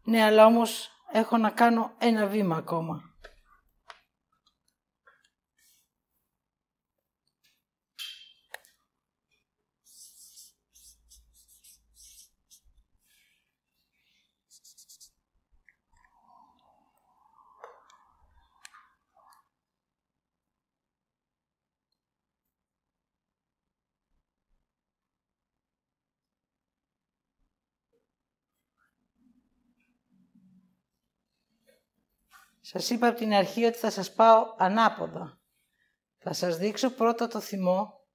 [0.05, 3.10] Ναι, αλλά όμως έχω να κάνω ένα βήμα ακόμα.
[32.61, 35.41] Σας είπα από την αρχή ότι θα σας πάω ανάποδα.
[36.19, 38.07] Θα σας δείξω πρώτα το θυμό,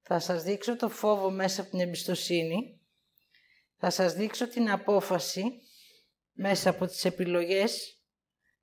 [0.00, 2.80] θα σας δείξω το φόβο μέσα από την εμπιστοσύνη,
[3.76, 5.44] θα σας δείξω την απόφαση
[6.32, 8.02] μέσα από τις επιλογές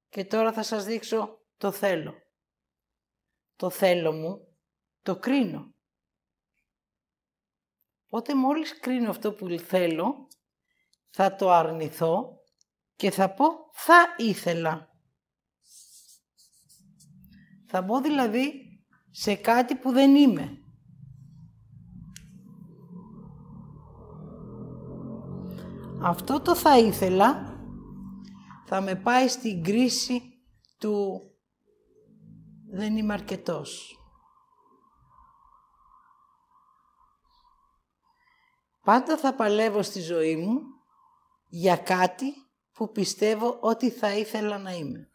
[0.10, 2.14] και τώρα θα σας δείξω το θέλω.
[3.56, 4.58] Το θέλω μου,
[5.02, 5.76] το κρίνω.
[8.06, 10.28] Οπότε μόλις κρίνω αυτό που θέλω,
[11.10, 12.42] θα το αρνηθώ
[12.96, 14.93] και θα πω θα ήθελα.
[17.76, 18.54] Θα μπω δηλαδή
[19.12, 20.58] σε κάτι που δεν είμαι.
[26.02, 27.58] Αυτό το θα ήθελα
[28.66, 30.22] θα με πάει στην κρίση
[30.78, 31.22] του
[32.72, 34.00] δεν είμαι αρκετός.
[38.84, 40.62] Πάντα θα παλεύω στη ζωή μου
[41.50, 42.34] για κάτι
[42.74, 45.12] που πιστεύω ότι θα ήθελα να είμαι.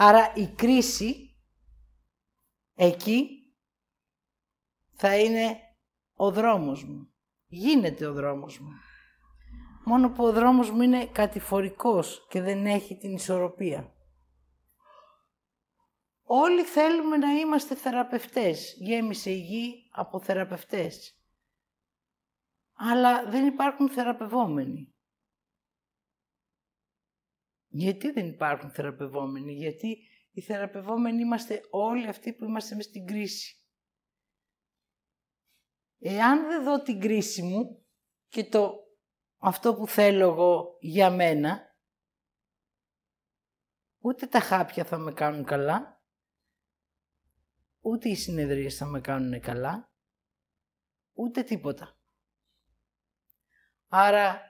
[0.00, 1.36] Άρα η κρίση
[2.74, 3.28] εκεί
[4.92, 5.58] θα είναι
[6.16, 7.12] ο δρόμος μου.
[7.46, 8.70] Γίνεται ο δρόμος μου.
[9.84, 13.92] Μόνο που ο δρόμος μου είναι κατηφορικός και δεν έχει την ισορροπία.
[16.22, 18.76] Όλοι θέλουμε να είμαστε θεραπευτές.
[18.78, 21.18] Γέμισε η γη από θεραπευτές.
[22.74, 24.94] Αλλά δεν υπάρχουν θεραπευόμενοι.
[27.68, 29.98] Γιατί δεν υπάρχουν θεραπευόμενοι, γιατί
[30.32, 33.62] οι θεραπευόμενοι είμαστε όλοι αυτοί που είμαστε μες στην κρίση.
[35.98, 37.86] Εάν δεν δω την κρίση μου
[38.28, 38.74] και το
[39.38, 41.76] αυτό που θέλω εγώ για μένα,
[43.98, 46.02] ούτε τα χάπια θα με κάνουν καλά,
[47.80, 49.92] ούτε οι συνεδρίες θα με κάνουν καλά,
[51.12, 51.98] ούτε τίποτα.
[53.88, 54.47] Άρα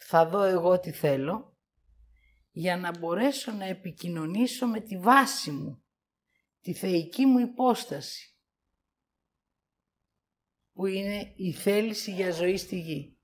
[0.00, 1.56] θα δω εγώ τι θέλω
[2.50, 5.84] για να μπορέσω να επικοινωνήσω με τη βάση μου,
[6.60, 8.36] τη θεϊκή μου υπόσταση,
[10.72, 13.18] που είναι η θέληση για ζωή στη γη.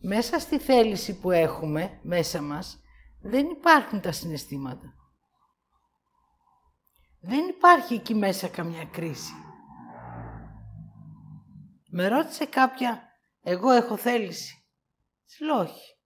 [0.00, 2.80] Μέσα στη θέληση που έχουμε μέσα μας
[3.20, 4.94] δεν υπάρχουν τα συναισθήματα.
[7.20, 9.32] Δεν υπάρχει εκεί μέσα καμιά κρίση.
[11.90, 13.02] Με ρώτησε κάποια,
[13.40, 14.57] εγώ έχω θέληση.
[15.28, 15.96] Της λέω όχι.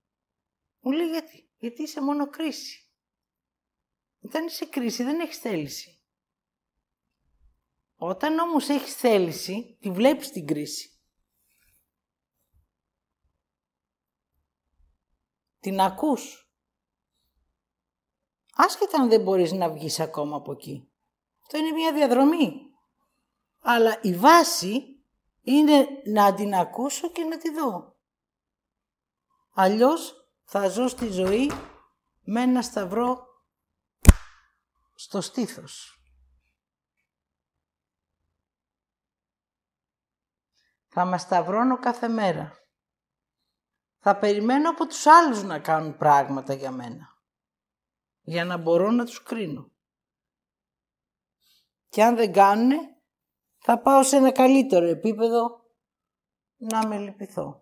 [0.81, 2.91] Μου λέει γιατί, γιατί είσαι μόνο κρίση.
[4.21, 6.03] Όταν είσαι κρίση δεν έχεις θέληση.
[7.95, 11.01] Όταν όμως έχεις θέληση, τη βλέπεις την κρίση.
[15.59, 16.53] Την ακούς.
[18.55, 20.93] Άσχετα αν δεν μπορείς να βγεις ακόμα από εκεί.
[21.43, 22.53] Αυτό είναι μια διαδρομή.
[23.61, 25.05] Αλλά η βάση
[25.41, 27.92] είναι να την ακούσω και να τη δω.
[29.55, 31.51] Αλλιώς θα ζω στη ζωή
[32.25, 33.27] με ένα σταυρό
[34.95, 36.03] στο στήθος.
[40.89, 42.57] Θα με σταυρώνω κάθε μέρα.
[43.99, 47.17] Θα περιμένω από τους άλλους να κάνουν πράγματα για μένα.
[48.21, 49.71] Για να μπορώ να τους κρίνω.
[51.89, 52.77] Και αν δεν κάνουνε,
[53.59, 55.65] θα πάω σε ένα καλύτερο επίπεδο
[56.57, 57.62] να με λυπηθώ.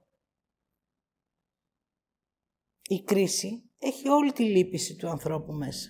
[2.90, 5.88] Η κρίση έχει όλη τη λύπηση του ανθρώπου μέσα.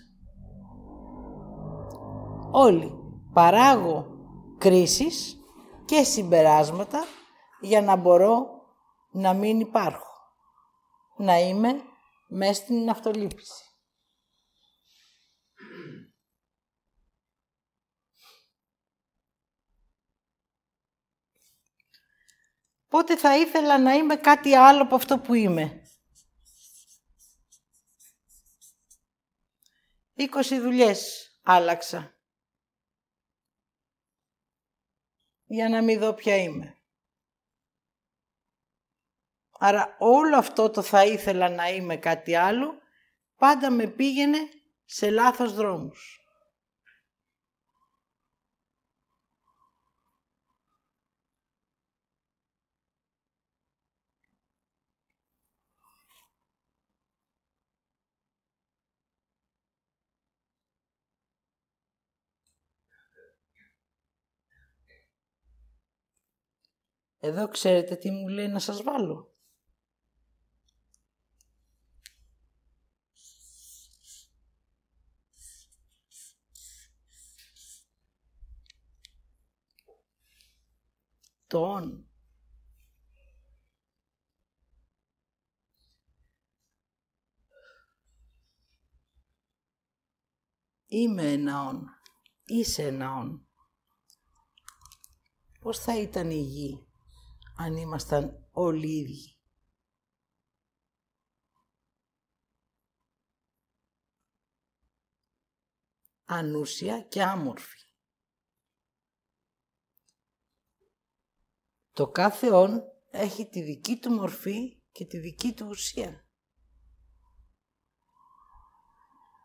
[2.52, 2.92] Όλοι
[3.32, 4.06] παράγω
[4.58, 5.36] κρίσεις
[5.84, 7.04] και συμπεράσματα
[7.60, 8.46] για να μπορώ
[9.12, 10.12] να μην υπάρχω.
[11.16, 11.80] Να είμαι
[12.28, 13.64] μέσα στην αυτολύπηση.
[22.88, 25.79] Πότε θα ήθελα να είμαι κάτι άλλο από αυτό που είμαι.
[30.20, 32.14] 20 δουλειές άλλαξα.
[35.44, 36.74] Για να μην δω ποια είμαι.
[39.50, 42.80] Άρα όλο αυτό το θα ήθελα να είμαι κάτι άλλο,
[43.36, 44.38] πάντα με πήγαινε
[44.84, 46.19] σε λάθος δρόμους.
[67.22, 69.34] Εδώ ξέρετε τι μου λέει να σας βάλω.
[81.46, 82.04] Τον.
[90.86, 91.86] Είμαι ένα όν.
[92.44, 93.48] Είσαι ένα όν.
[95.60, 96.89] Πώς θα ήταν η γη;
[97.60, 99.38] Αν ήμασταν όλοι ίδιοι.
[106.24, 107.78] Ανούσια και άμορφη.
[111.92, 116.28] Το κάθε όν έχει τη δική του μορφή και τη δική του ουσία.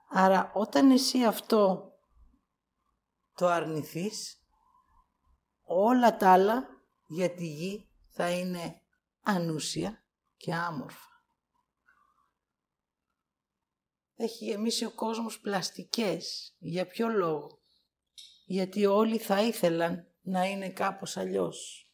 [0.09, 1.91] Άρα όταν εσύ αυτό
[3.33, 4.47] το αρνηθείς,
[5.63, 6.67] όλα τα άλλα
[7.07, 8.81] για τη γη θα είναι
[9.21, 10.05] ανούσια
[10.37, 11.23] και άμορφα.
[14.15, 16.55] Έχει γεμίσει ο κόσμος πλαστικές.
[16.59, 17.61] Για ποιο λόγο;
[18.45, 21.89] Γιατί όλοι θα ήθελαν να είναι κάπως αλλιώς.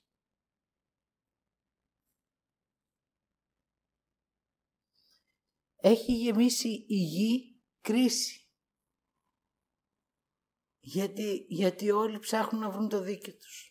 [5.75, 8.49] Έχει γεμίσει η γη κρίση.
[10.79, 13.70] Γιατί, γιατί όλοι ψάχνουν να βρουν το δίκαιο τους.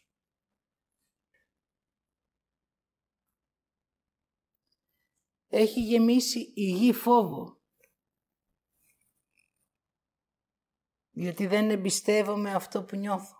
[5.53, 7.61] Έχει γεμίσει η γη φόβο.
[11.11, 13.37] Γιατί δεν εμπιστεύομαι αυτό που νιώθω.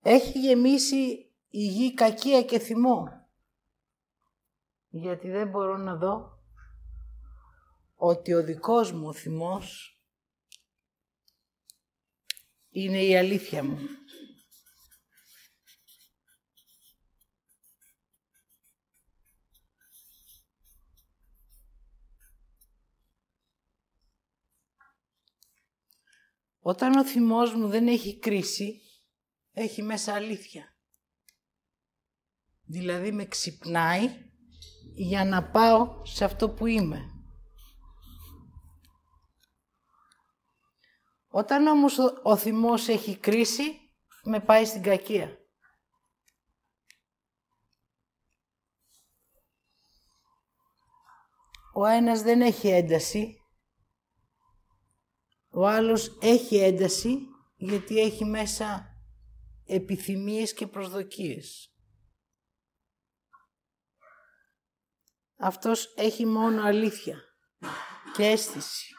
[0.00, 3.04] Έχει γεμίσει η γη κακία και θυμό.
[4.88, 6.42] Γιατί δεν μπορώ να δω
[7.94, 10.00] ότι ο δικός μου θυμός
[12.70, 13.78] είναι η αλήθεια μου.
[26.64, 28.80] Όταν ο θυμός μου δεν έχει κρίση,
[29.52, 30.64] έχει μέσα αλήθεια.
[32.64, 34.30] Δηλαδή με ξυπνάει
[34.94, 37.06] για να πάω σε αυτό που είμαι.
[41.28, 43.80] Όταν όμως ο, ο θυμός έχει κρίση,
[44.24, 45.36] με πάει στην κακία.
[51.74, 53.41] Ο ένας δεν έχει ένταση,
[55.54, 57.18] ο άλλος έχει ένταση
[57.56, 58.86] γιατί έχει μέσα
[59.64, 61.74] επιθυμίες και προσδοκίες.
[65.36, 67.22] Αυτός έχει μόνο αλήθεια
[68.14, 68.94] και αίσθηση.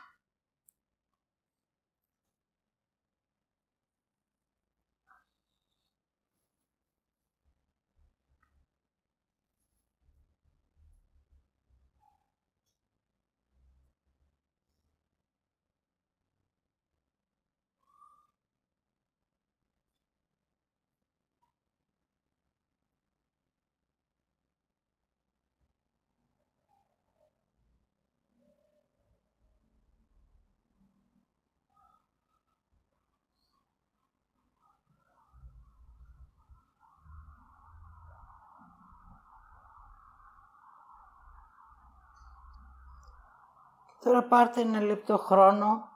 [44.04, 45.90] Τώρα πάρτε ένα λεπτό χρόνο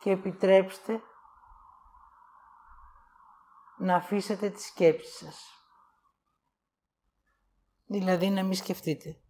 [0.00, 1.02] και επιτρέψτε
[3.78, 5.48] να αφήσετε τις σκέψεις σας.
[7.86, 9.23] Δηλαδή να μην σκεφτείτε.